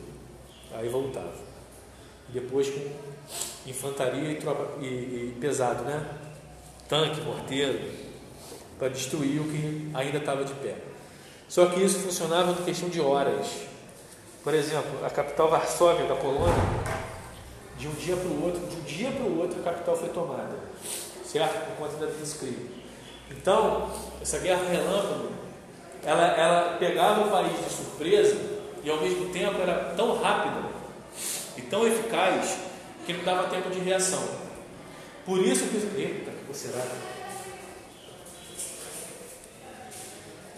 Aí 0.74 0.90
voltava. 0.90 1.34
Depois 2.28 2.70
com 2.70 2.82
infantaria 3.66 4.34
e, 4.34 4.36
tropa, 4.36 4.80
e, 4.82 4.86
e 4.86 5.38
pesado, 5.40 5.84
né? 5.86 6.06
Tanque, 6.90 7.22
morteiro, 7.22 8.09
para 8.80 8.88
destruir 8.88 9.42
o 9.42 9.44
que 9.44 9.92
ainda 9.94 10.18
estava 10.18 10.44
de 10.44 10.54
pé. 10.54 10.76
Só 11.48 11.66
que 11.68 11.84
isso 11.84 12.00
funcionava 12.00 12.52
em 12.52 12.64
questão 12.64 12.90
de 12.90 13.02
horas. 13.02 13.48
Por 14.44 14.54
exemplo, 14.54 15.06
a 15.06 15.10
capital 15.10 15.50
Varsóvia 15.50 16.06
da 16.06 16.16
Polônia, 16.16 16.56
de 17.78 17.88
um 17.88 17.92
dia 17.92 18.16
para 18.16 18.30
o 18.30 18.46
outro, 18.46 18.62
de 18.68 18.78
um 18.78 18.82
dia 18.82 19.12
para 19.12 19.24
o 19.24 19.40
outro, 19.40 19.60
a 19.60 19.64
capital 19.64 19.98
foi 19.98 20.10
tomada, 20.10 20.58
certo? 21.26 21.68
Por 21.68 21.86
conta 21.86 22.06
da 22.06 22.12
Blitzkrieg. 22.12 22.80
Então, 23.30 23.92
essa 24.22 24.40
guerra 24.40 24.64
relâmpago 24.70 25.40
ela, 26.04 26.28
ela 26.28 26.78
pegava 26.78 27.28
o 27.28 27.32
país 27.32 27.52
de 27.58 27.70
surpresa 27.72 28.38
e 28.84 28.90
ao 28.90 29.02
mesmo 29.02 29.30
tempo 29.30 29.62
era 29.62 29.94
tão 29.96 30.20
rápida 30.22 30.70
e 31.58 31.62
tão 31.64 31.86
eficaz 31.86 32.58
que 33.06 33.14
não 33.14 33.24
dava 33.24 33.50
tempo 33.50 33.70
de 33.70 33.80
reação. 33.80 34.24
Por 35.26 35.40
isso 35.40 35.66
que. 35.68 35.78
Eita, 36.00 36.32
que 36.48 36.58
será? 36.58 36.84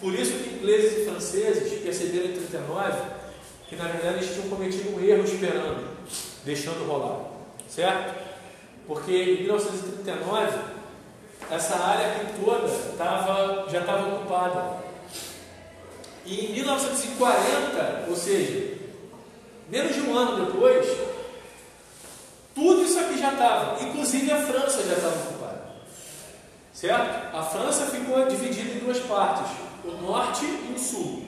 Por 0.02 0.12
isso 0.12 0.32
que 0.32 0.56
ingleses 0.56 0.98
e 0.98 1.04
franceses 1.04 1.80
perceberam 1.80 2.26
em 2.26 2.32
39 2.32 3.22
que 3.68 3.76
na 3.76 3.84
verdade 3.84 4.16
eles 4.16 4.34
tinham 4.34 4.50
cometido 4.50 4.90
um 4.90 5.00
erro 5.02 5.24
esperando, 5.24 5.96
deixando 6.44 6.86
rolar. 6.86 7.24
Certo? 7.66 8.14
Porque 8.86 9.12
em 9.12 9.42
1939 9.44 10.58
essa 11.50 11.76
área 11.76 12.06
aqui 12.08 12.44
toda 12.44 12.68
tava, 12.98 13.70
já 13.70 13.80
estava 13.80 14.14
ocupada. 14.14 14.82
E 16.26 16.46
em 16.46 16.52
1940, 16.52 18.06
ou 18.10 18.16
seja, 18.16 18.78
menos 19.70 19.94
de 19.94 20.02
um 20.02 20.18
ano 20.18 20.44
depois, 20.44 20.86
tudo 22.54 22.82
isso 22.82 22.98
aqui 22.98 23.18
já 23.18 23.32
estava, 23.32 23.82
inclusive 23.82 24.30
a 24.32 24.42
França 24.42 24.82
já 24.82 24.94
estava 24.94 25.14
ocupada. 25.14 25.62
Certo? 26.74 27.36
A 27.36 27.42
França 27.42 27.86
ficou 27.86 28.26
dividida 28.26 28.74
em 28.74 28.80
duas 28.80 28.98
partes, 28.98 29.50
o 29.84 29.90
norte 30.02 30.44
e 30.44 30.74
o 30.74 30.78
sul. 30.78 31.24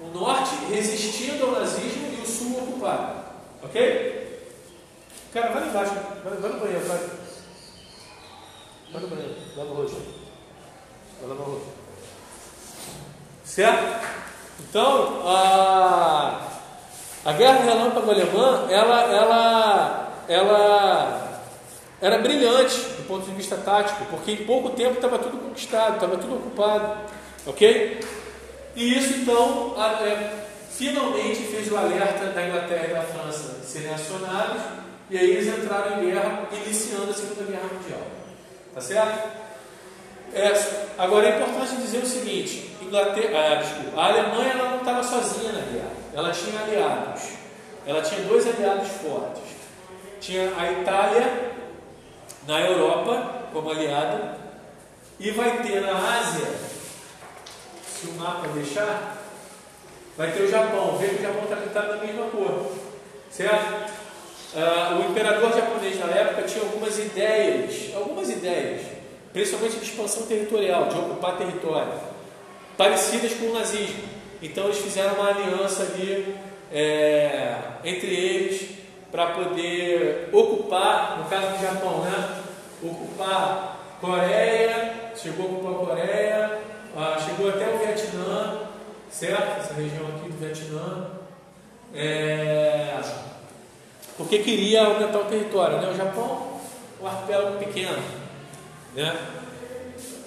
O 0.00 0.06
norte 0.18 0.54
resistindo 0.70 1.44
ao 1.44 1.52
nazismo 1.52 2.08
e 2.18 2.22
o 2.22 2.26
sul 2.26 2.58
ocupado. 2.58 3.24
Ok? 3.62 4.20
Cara, 5.32 5.50
vai 5.52 5.62
lá 5.62 5.68
embaixo, 5.68 5.92
vai, 6.24 6.36
vai 6.36 6.50
no 6.50 6.58
banheiro, 6.58 6.86
vai. 6.86 6.98
Vai 8.92 9.02
no 9.02 9.08
banheiro, 9.08 9.36
vai 9.54 9.64
no 9.64 9.74
rosto. 9.74 10.02
Vai 11.20 11.28
lá 11.28 11.34
no 11.34 11.42
rosto. 11.42 11.68
Certo? 13.44 14.20
Então, 14.60 15.22
a, 15.26 16.40
a 17.24 17.32
guerra 17.32 17.64
relâmpago 17.64 18.10
alemã, 18.10 18.66
ela, 18.70 19.00
ela, 19.02 20.12
ela 20.28 21.30
era 22.00 22.18
brilhante 22.18 22.76
do 22.76 23.06
ponto 23.06 23.26
de 23.26 23.32
vista 23.32 23.56
tático, 23.56 24.04
porque 24.06 24.32
em 24.32 24.44
pouco 24.44 24.70
tempo 24.70 24.94
estava 24.94 25.18
tudo 25.18 25.38
conquistado, 25.38 25.94
estava 25.94 26.16
tudo 26.16 26.36
ocupado, 26.36 26.98
ok? 27.46 28.00
E 28.76 28.98
isso 28.98 29.14
então 29.14 29.74
é, 30.04 30.44
finalmente 30.70 31.42
fez 31.42 31.70
o 31.70 31.76
alerta 31.76 32.26
da 32.26 32.46
Inglaterra 32.46 32.86
e 32.88 32.94
da 32.94 33.02
França 33.02 33.60
serem 33.64 33.92
acionados, 33.92 34.62
e 35.10 35.18
aí 35.18 35.30
eles 35.30 35.46
entraram 35.46 36.02
em 36.02 36.10
guerra, 36.10 36.48
iniciando 36.64 37.10
a 37.10 37.14
Segunda 37.14 37.50
Guerra 37.50 37.68
Mundial. 37.72 38.02
Tá 38.74 38.80
certo? 38.80 39.28
É, 40.32 40.52
agora 40.96 41.26
é 41.26 41.36
importante 41.36 41.82
dizer 41.82 41.98
o 41.98 42.06
seguinte: 42.06 42.76
Inglaterra, 42.80 43.52
ah, 43.52 43.54
desculpa, 43.56 44.00
a 44.00 44.06
Alemanha 44.06 44.54
não 44.54 44.78
estava 44.78 45.02
sozinha 45.02 45.52
na 45.52 45.60
guerra, 45.60 45.90
ela 46.14 46.30
tinha 46.30 46.60
aliados. 46.60 47.22
Ela 47.86 48.02
tinha 48.02 48.20
dois 48.22 48.46
aliados 48.46 48.88
fortes. 49.02 49.42
Tinha 50.20 50.52
a 50.56 50.70
Itália 50.70 51.50
na 52.46 52.60
Europa 52.60 53.40
como 53.52 53.70
aliada, 53.70 54.38
e 55.18 55.30
vai 55.32 55.62
ter 55.62 55.80
na 55.80 55.92
Ásia, 55.92 56.46
se 58.00 58.06
o 58.06 58.12
mapa 58.14 58.48
deixar, 58.48 59.18
vai 60.16 60.32
ter 60.32 60.42
o 60.42 60.50
Japão. 60.50 60.96
Vê 60.96 61.08
que 61.08 61.16
o 61.16 61.22
Japão 61.22 61.44
está 61.44 61.56
pintado 61.56 61.96
na 61.96 62.04
mesma 62.04 62.26
cor, 62.26 62.72
certo? 63.30 63.90
Uh, 64.54 64.96
o 64.96 65.10
imperador 65.10 65.52
japonês 65.52 65.98
na 66.00 66.06
época 66.06 66.42
tinha 66.42 66.64
algumas 66.64 66.98
ideias, 66.98 67.94
algumas 67.94 68.30
ideias, 68.30 68.86
principalmente 69.32 69.76
de 69.76 69.84
expansão 69.84 70.26
territorial, 70.26 70.88
de 70.88 70.98
ocupar 70.98 71.36
território, 71.36 71.92
parecidas 72.76 73.34
com 73.34 73.46
o 73.46 73.52
nazismo. 73.52 74.02
Então 74.42 74.64
eles 74.64 74.78
fizeram 74.78 75.14
uma 75.14 75.28
aliança 75.28 75.82
ali 75.82 76.34
é, 76.72 77.54
entre 77.84 78.12
eles 78.12 78.70
para 79.12 79.26
poder 79.26 80.30
ocupar, 80.32 81.18
no 81.18 81.28
caso 81.28 81.56
do 81.56 81.62
Japão, 81.62 82.00
né? 82.00 82.42
Ocupar 82.82 83.76
Coreia, 84.00 85.12
chegou 85.14 85.46
a 85.46 85.50
ocupar 85.50 85.86
Coreia, 85.86 86.69
uh, 86.94 87.20
chegou 87.24 87.48
até 87.48 87.68
o 87.74 87.78
Vietnã, 87.78 88.68
certo? 89.10 89.60
Essa 89.60 89.74
região 89.74 90.06
aqui 90.08 90.28
do 90.28 90.38
Vietnã. 90.38 91.10
É, 91.92 93.00
porque 94.16 94.38
queria 94.38 94.84
aumentar 94.84 95.18
o 95.18 95.24
território. 95.24 95.78
Né? 95.78 95.90
O 95.90 95.96
Japão 95.96 96.50
um 97.00 97.06
arquipélago 97.06 97.58
pequeno. 97.58 97.98
Né? 98.94 99.16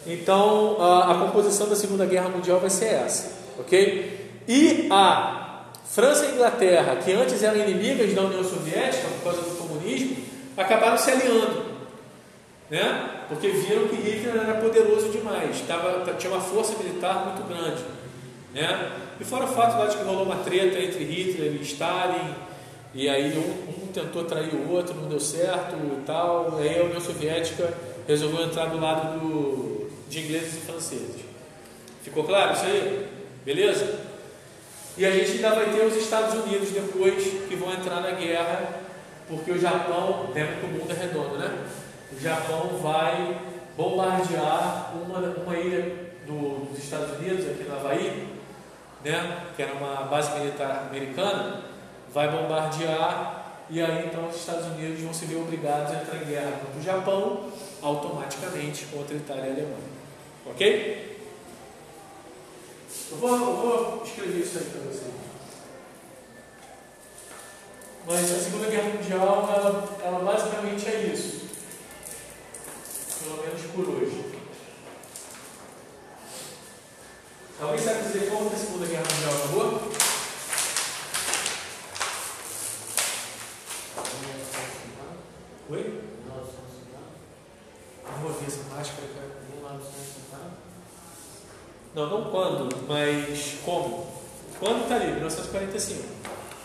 Então, 0.06 0.78
a, 0.82 1.12
a, 1.12 1.20
composição 1.20 1.70
da 1.70 1.76
Segunda 1.76 2.06
Guerra 2.06 2.30
Mundial 2.30 2.60
vai 2.60 2.70
ser 2.70 2.86
essa. 2.86 3.32
Ok? 3.60 4.42
E 4.48 4.88
a 4.92 5.64
França 5.86 6.26
e 6.26 6.30
a 6.30 6.32
Inglaterra, 6.32 6.96
que 6.98 7.14
antes 7.14 7.42
eram 7.44 7.58
inimigas 7.58 8.14
da 8.14 8.24
União 8.24 8.44
Soviética 8.44 9.08
por 9.10 9.32
causa 9.32 9.42
do 9.50 9.58
comunismo, 9.58 10.18
acabaram 10.58 10.98
se 10.98 11.12
aliando. 11.12 11.64
Né? 12.70 13.13
Porque 13.30 13.48
viram 13.50 13.88
que 13.88 13.96
Hitler 13.96 14.36
era 14.36 14.62
poderoso 14.62 15.10
demais, 15.10 15.62
tava, 15.62 16.14
tinha 16.14 16.32
uma 16.32 16.42
força 16.42 16.78
militar 16.78 17.26
muito 17.26 17.48
grande. 17.48 17.84
Né? 18.54 18.92
E 19.20 19.24
fora 19.24 19.46
o 19.46 19.48
fato 19.48 19.78
lá 19.78 19.88
de 19.88 19.98
que 19.98 20.04
rolou 20.04 20.24
uma 20.24 20.38
treta 20.38 20.80
entre 20.80 21.04
Hitler 21.04 21.54
e 21.54 21.62
Stalin, 21.62 22.34
e 22.94 23.10
aí 23.10 23.36
um, 23.38 23.84
um 23.84 23.88
tentou 23.88 24.24
trair 24.24 24.54
o 24.54 24.72
outro, 24.72 24.94
não 24.96 25.08
deu 25.08 25.20
certo 25.20 25.76
e 25.76 26.06
tal. 26.06 26.58
Aí 26.60 26.80
a 26.80 26.84
União 26.84 27.02
Soviética 27.02 27.74
resolveu 28.08 28.46
entrar 28.46 28.68
do 28.68 28.80
lado 28.80 29.20
do, 29.20 29.90
de 30.08 30.20
ingleses 30.20 30.56
e 30.56 30.66
franceses. 30.66 31.22
Ficou 32.04 32.24
claro 32.24 32.54
isso 32.54 32.66
aí? 32.66 33.08
Beleza? 33.44 34.00
E 34.96 35.06
a 35.06 35.12
gente 35.12 35.32
ainda 35.32 35.50
vai 35.56 35.74
ter 35.74 35.86
os 35.86 35.96
Estados 35.96 36.36
Unidos 36.44 36.70
depois 36.70 37.24
que 37.50 37.56
vão 37.56 37.74
entrar 37.74 38.02
na 38.02 38.12
guerra, 38.12 38.82
porque 39.28 39.52
o 39.52 39.60
Japão, 39.60 40.30
lembra 40.36 40.58
que 40.58 40.66
o 40.66 40.70
mundo 40.70 40.92
é 40.92 40.94
redondo, 40.94 41.38
né? 41.38 41.66
O 42.16 42.20
Japão 42.20 42.78
vai 42.82 43.40
bombardear 43.76 44.94
uma, 44.96 45.20
uma 45.20 45.58
ilha 45.58 46.14
do, 46.26 46.66
dos 46.66 46.78
Estados 46.84 47.18
Unidos, 47.18 47.46
aqui 47.50 47.64
na 47.64 47.76
Havaí, 47.76 48.28
né? 49.04 49.46
que 49.56 49.62
era 49.62 49.74
uma 49.74 50.04
base 50.04 50.40
militar 50.40 50.88
americana 50.90 51.74
vai 52.14 52.30
bombardear 52.30 53.66
e 53.70 53.82
aí 53.82 54.06
então 54.06 54.28
os 54.28 54.36
Estados 54.36 54.68
Unidos 54.68 55.02
vão 55.02 55.14
se 55.14 55.26
ver 55.26 55.38
obrigados 55.38 55.92
a 55.92 56.02
entrar 56.02 56.22
em 56.22 56.26
guerra 56.26 56.60
contra 56.64 56.80
o 56.80 56.84
Japão, 56.84 57.52
automaticamente 57.82 58.86
contra 58.86 59.16
a 59.16 59.18
Itália 59.18 59.44
e 59.44 59.50
a 59.50 59.54
Alemanha. 59.54 59.94
Ok? 60.46 61.20
Eu 63.12 63.18
vou, 63.18 63.36
eu 63.36 63.56
vou 63.56 64.04
escrever 64.06 64.40
isso 64.40 64.60
aí 64.60 64.66
para 64.66 64.82
vocês. 64.82 65.14
Mas 68.06 68.32
a 68.32 68.40
Segunda 68.40 68.70
Guerra 68.70 68.90
Mundial, 68.90 69.50
ela, 69.56 69.98
ela 70.04 70.20
basicamente 70.20 70.88
é 70.88 71.12
isso. 71.14 71.43
Pelo 73.24 73.38
menos 73.38 73.62
por 73.74 73.88
hoje. 73.88 74.34
Alguém 77.62 77.80
sabe 77.80 78.04
dizer 78.04 78.30
como 78.30 78.50
a 78.54 78.58
Segunda 78.58 78.86
Guerra 78.86 79.04
Mundial 79.04 79.34
acabou? 79.34 79.92
Oi? 85.70 85.80
1950. 85.80 87.00
Não 88.12 88.18
vou 88.22 88.34
ver 88.34 88.48
essa 88.48 88.64
máscara, 88.76 89.08
cara. 89.16 89.32
1950. 89.54 90.64
Não, 91.96 92.10
não 92.10 92.30
quando, 92.30 92.88
mas 92.88 93.56
como. 93.64 94.12
Quando 94.60 94.84
está 94.84 94.96
ali? 94.96 95.14
1945. 95.14 96.04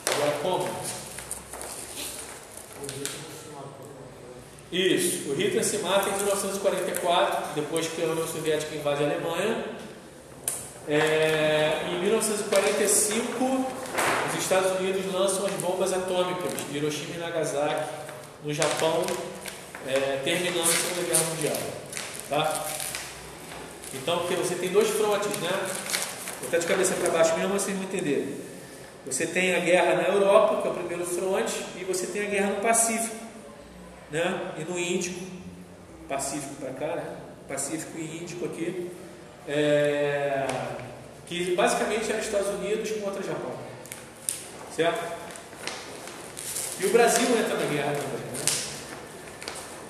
Agora 0.06 0.32
como? 0.42 0.68
Isso, 4.70 5.30
o 5.30 5.34
Hitler 5.34 5.64
se 5.64 5.78
mata 5.78 6.10
em 6.10 6.16
1944, 6.16 7.54
depois 7.54 7.86
que 7.86 8.02
a 8.02 8.06
União 8.06 8.26
Soviética 8.26 8.74
invade 8.74 9.02
a 9.02 9.06
Alemanha. 9.06 9.64
É, 10.86 11.86
em 11.90 12.00
1945, 12.02 13.66
os 14.28 14.38
Estados 14.38 14.78
Unidos 14.78 15.10
lançam 15.12 15.46
as 15.46 15.52
bombas 15.52 15.92
atômicas 15.92 16.52
de 16.70 16.76
Hiroshima 16.76 17.14
e 17.16 17.18
Nagasaki 17.18 17.88
no 18.44 18.52
Japão, 18.52 19.04
é, 19.86 20.20
terminando 20.22 20.60
a 20.60 20.66
Segunda 20.66 21.08
Guerra 21.08 21.24
Mundial. 21.34 21.56
Tá? 22.28 22.66
Então, 23.94 24.18
porque 24.18 24.34
você 24.34 24.54
tem 24.54 24.68
dois 24.68 24.88
frontes, 24.88 25.30
né? 25.40 25.50
Vou 26.40 26.48
até 26.48 26.58
de 26.58 26.66
cabeça 26.66 26.94
para 26.94 27.10
baixo 27.10 27.36
mesmo, 27.38 27.54
vocês 27.54 27.74
vão 27.74 27.86
entender. 27.86 28.44
Você 29.06 29.26
tem 29.26 29.54
a 29.54 29.60
guerra 29.60 29.94
na 29.94 30.08
Europa, 30.08 30.60
que 30.60 30.68
é 30.68 30.70
o 30.70 30.74
primeiro 30.74 31.06
fronte, 31.06 31.54
e 31.80 31.84
você 31.84 32.06
tem 32.06 32.26
a 32.26 32.28
guerra 32.28 32.50
no 32.50 32.60
Pacífico, 32.60 33.16
né? 34.11 34.52
E 34.59 34.64
no 34.64 34.78
Índico, 34.78 35.20
Pacífico 36.09 36.54
para 36.56 36.72
cá, 36.72 36.96
né? 36.96 37.16
Pacífico 37.46 37.98
e 37.98 38.22
Índico 38.22 38.46
aqui, 38.46 38.90
é... 39.46 40.46
que 41.26 41.54
basicamente 41.54 42.11
era 42.11 42.20
Estados 42.20 42.48
Unidos 42.48 42.90
contra 43.02 43.22
Japão, 43.22 43.54
certo? 44.74 45.18
E 46.80 46.86
o 46.86 46.90
Brasil 46.90 47.26
entra 47.36 47.56
na 47.56 47.66
guerra 47.66 47.92
também. 47.92 48.20
Né? 48.20 48.44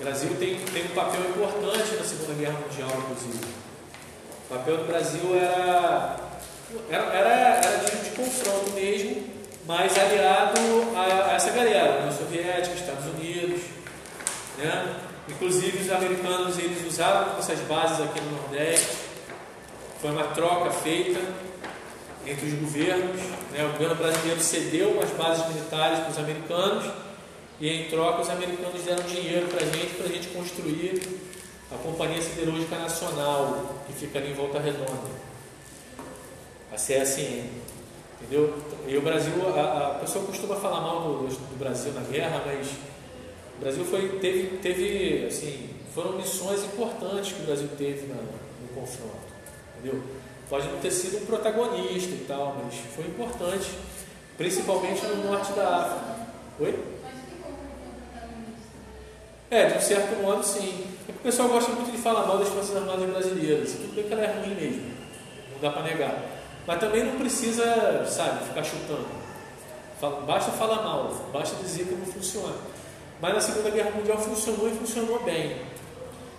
O 0.01 0.05
Brasil 0.05 0.31
tem, 0.39 0.59
tem 0.59 0.85
um 0.85 0.95
papel 0.95 1.21
importante 1.29 1.97
na 1.97 2.05
Segunda 2.05 2.35
Guerra 2.35 2.59
Mundial, 2.61 2.91
inclusive. 2.99 3.45
O 4.49 4.55
papel 4.55 4.77
do 4.79 4.85
Brasil 4.87 5.37
era, 5.37 6.17
era, 6.89 7.05
era, 7.13 7.29
era 7.29 7.79
de, 7.85 8.09
de 8.09 8.11
confronto 8.17 8.71
mesmo, 8.71 9.25
mas 9.67 9.99
aliado 9.99 10.59
a, 10.97 11.33
a 11.33 11.35
essa 11.35 11.51
galera, 11.51 11.99
União 11.99 12.13
Soviética, 12.17 12.75
Estados 12.75 13.07
Unidos. 13.07 13.38
Né? 14.59 14.97
Inclusive 15.29 15.79
os 15.79 15.91
americanos 15.91 16.59
eles 16.59 16.87
usavam 16.87 17.39
essas 17.39 17.61
bases 17.61 18.01
aqui 18.01 18.21
no 18.21 18.43
Nordeste. 18.43 19.09
Foi 20.01 20.11
uma 20.11 20.25
troca 20.25 20.71
feita 20.71 21.21
entre 22.27 22.47
os 22.47 22.55
governos. 22.55 23.21
Né? 23.51 23.65
O 23.65 23.73
governo 23.73 23.95
brasileiro 23.95 24.41
cedeu 24.41 24.91
umas 24.91 25.11
bases 25.11 25.47
militares 25.49 26.01
para 26.01 26.11
os 26.11 26.19
americanos 26.19 26.85
e, 27.61 27.69
em 27.69 27.89
troca, 27.89 28.23
os 28.23 28.31
americanos 28.31 28.83
deram 28.83 29.03
dinheiro 29.05 29.49
para 29.49 29.65
a 29.65 29.67
gente, 29.67 29.95
para 29.95 30.07
a 30.07 30.09
gente 30.09 30.29
construir 30.29 31.03
a 31.73 31.77
Companhia 31.77 32.23
Siderúrgica 32.23 32.77
Nacional, 32.79 33.83
que 33.87 33.93
fica 33.93 34.19
ali 34.19 34.31
em 34.31 34.35
Volta 34.35 34.59
Redonda, 34.59 35.11
a 36.73 36.77
CSN. 36.77 37.49
Entendeu? 38.21 38.57
E 38.87 38.97
o 38.97 39.03
Brasil, 39.03 39.33
a, 39.55 39.89
a 39.89 39.99
pessoa 40.01 40.25
costuma 40.25 40.57
falar 40.57 40.81
mal 40.81 41.01
do, 41.03 41.29
do, 41.29 41.59
Brasil 41.59 41.93
na 41.93 42.01
guerra, 42.03 42.43
mas 42.47 42.69
o 43.59 43.61
Brasil 43.61 43.85
foi, 43.85 44.09
teve, 44.21 44.59
teve, 44.59 45.27
assim, 45.27 45.69
foram 45.93 46.13
missões 46.13 46.63
importantes 46.63 47.33
que 47.33 47.43
o 47.43 47.47
Brasil 47.47 47.69
teve 47.77 48.07
na, 48.07 48.15
no 48.15 48.69
confronto. 48.73 49.17
Entendeu? 49.77 50.01
Pode 50.49 50.69
não 50.69 50.79
ter 50.79 50.93
sido 50.93 51.19
um 51.19 51.27
protagonista 51.27 52.15
e 52.15 52.25
tal, 52.27 52.57
mas 52.65 52.75
foi 52.95 53.05
importante, 53.07 53.69
principalmente 54.37 55.05
no 55.07 55.25
norte 55.25 55.53
da 55.55 55.77
África. 55.77 56.29
Oi? 56.61 56.85
É, 59.51 59.67
de 59.67 59.79
um 59.79 59.81
certo 59.81 60.23
modo, 60.23 60.45
sim. 60.45 60.87
É 61.09 61.11
o 61.11 61.15
pessoal 61.15 61.49
gosta 61.49 61.73
muito 61.73 61.91
de 61.91 61.99
falar 61.99 62.27
mal 62.27 62.39
das 62.39 62.49
Forças 62.49 62.77
Armadas 62.77 63.11
brasileiras. 63.11 63.73
Tudo 63.73 63.95
bem 63.95 64.05
que 64.05 64.13
ela 64.13 64.23
é 64.23 64.41
ruim 64.41 64.55
mesmo, 64.55 64.93
não 65.53 65.61
dá 65.61 65.71
para 65.71 65.83
negar. 65.83 66.17
Mas 66.65 66.79
também 66.79 67.05
não 67.05 67.19
precisa, 67.19 68.07
sabe, 68.07 68.45
ficar 68.45 68.63
chutando. 68.63 69.09
Basta 70.27 70.53
falar 70.53 70.83
mal, 70.83 71.29
basta 71.33 71.57
dizer 71.57 71.87
que 71.87 71.95
não 71.95 72.07
funciona. 72.07 72.55
Mas 73.21 73.35
na 73.35 73.41
Segunda 73.41 73.71
Guerra 73.71 73.91
Mundial 73.91 74.19
funcionou 74.19 74.69
e 74.69 74.73
funcionou 74.73 75.23
bem. 75.25 75.57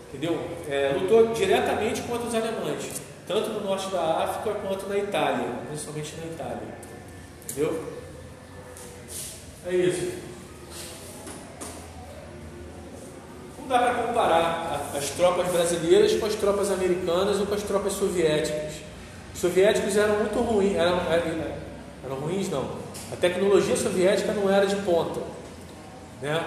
Entendeu? 0.08 0.40
É, 0.68 0.96
lutou 1.00 1.34
diretamente 1.34 2.02
contra 2.02 2.28
os 2.28 2.34
alemães, 2.34 3.02
tanto 3.28 3.50
no 3.50 3.62
norte 3.62 3.90
da 3.90 4.24
África 4.24 4.60
quanto 4.60 4.88
na 4.88 4.98
Itália, 4.98 5.46
principalmente 5.68 6.16
na 6.18 6.26
Itália. 6.26 6.68
Entendeu? 7.46 7.84
É 9.68 9.76
isso. 9.76 10.30
dá 13.70 13.78
para 13.78 13.94
comparar 13.94 14.92
as 14.98 15.12
tropas 15.12 15.48
brasileiras 15.52 16.14
com 16.16 16.26
as 16.26 16.34
tropas 16.34 16.72
americanas 16.72 17.40
ou 17.40 17.46
com 17.46 17.54
as 17.54 17.62
tropas 17.62 17.94
soviéticas. 17.94 18.74
Os 19.32 19.40
soviéticos 19.40 19.96
eram 19.96 20.18
muito 20.18 20.40
ruins, 20.40 20.76
eram, 20.76 21.00
eram 22.04 22.16
ruins 22.16 22.50
não. 22.50 22.68
A 23.14 23.16
tecnologia 23.16 23.78
soviética 23.78 24.34
não 24.34 24.52
era 24.52 24.66
de 24.66 24.76
ponta, 24.78 25.22
né? 26.20 26.44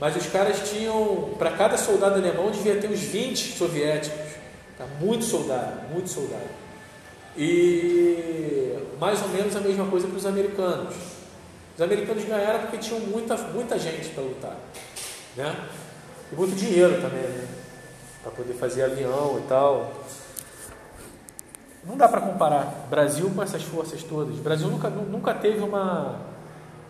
Mas 0.00 0.16
os 0.16 0.26
caras 0.26 0.70
tinham, 0.70 1.34
para 1.38 1.50
cada 1.52 1.76
soldado 1.76 2.16
alemão 2.16 2.50
devia 2.50 2.76
ter 2.76 2.88
uns 2.88 3.00
20 3.00 3.56
soviéticos, 3.56 4.34
tá? 4.76 4.86
muito 5.00 5.24
soldado, 5.24 5.88
muito 5.92 6.08
soldado. 6.08 6.48
E 7.36 8.76
mais 9.00 9.20
ou 9.22 9.28
menos 9.28 9.54
a 9.56 9.60
mesma 9.60 9.86
coisa 9.86 10.06
para 10.06 10.16
os 10.16 10.26
americanos. 10.26 10.94
Os 11.74 11.82
americanos 11.82 12.24
ganharam 12.24 12.60
porque 12.60 12.78
tinham 12.78 13.00
muita, 13.00 13.36
muita 13.36 13.78
gente 13.78 14.08
para 14.10 14.22
lutar, 14.22 14.56
né? 15.36 15.56
E 16.32 16.34
muito 16.34 16.54
dinheiro 16.54 17.00
também, 17.00 17.22
né? 17.22 17.48
Para 18.22 18.32
poder 18.32 18.54
fazer 18.54 18.84
avião 18.84 19.40
e 19.44 19.48
tal. 19.48 19.92
Não 21.84 21.96
dá 21.96 22.08
para 22.08 22.20
comparar 22.20 22.86
Brasil 22.90 23.30
com 23.34 23.42
essas 23.42 23.62
forças 23.62 24.02
todas. 24.02 24.36
O 24.38 24.42
Brasil 24.42 24.68
nunca, 24.68 24.90
nunca 24.90 25.32
teve 25.34 25.60
uma, 25.60 26.20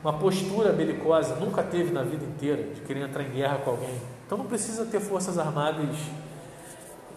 uma 0.02 0.12
postura 0.12 0.72
belicosa, 0.72 1.34
nunca 1.36 1.62
teve 1.62 1.92
na 1.92 2.02
vida 2.02 2.24
inteira 2.24 2.62
de 2.62 2.80
querer 2.82 3.00
entrar 3.00 3.22
em 3.22 3.30
guerra 3.30 3.58
com 3.58 3.70
alguém. 3.70 4.00
Então 4.26 4.38
não 4.38 4.46
precisa 4.46 4.84
ter 4.84 5.00
forças 5.00 5.38
armadas 5.38 5.96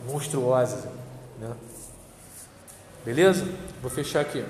monstruosas. 0.07 0.85
Né? 1.39 1.51
Beleza? 3.05 3.47
Vou 3.81 3.91
fechar 3.91 4.21
aqui. 4.21 4.43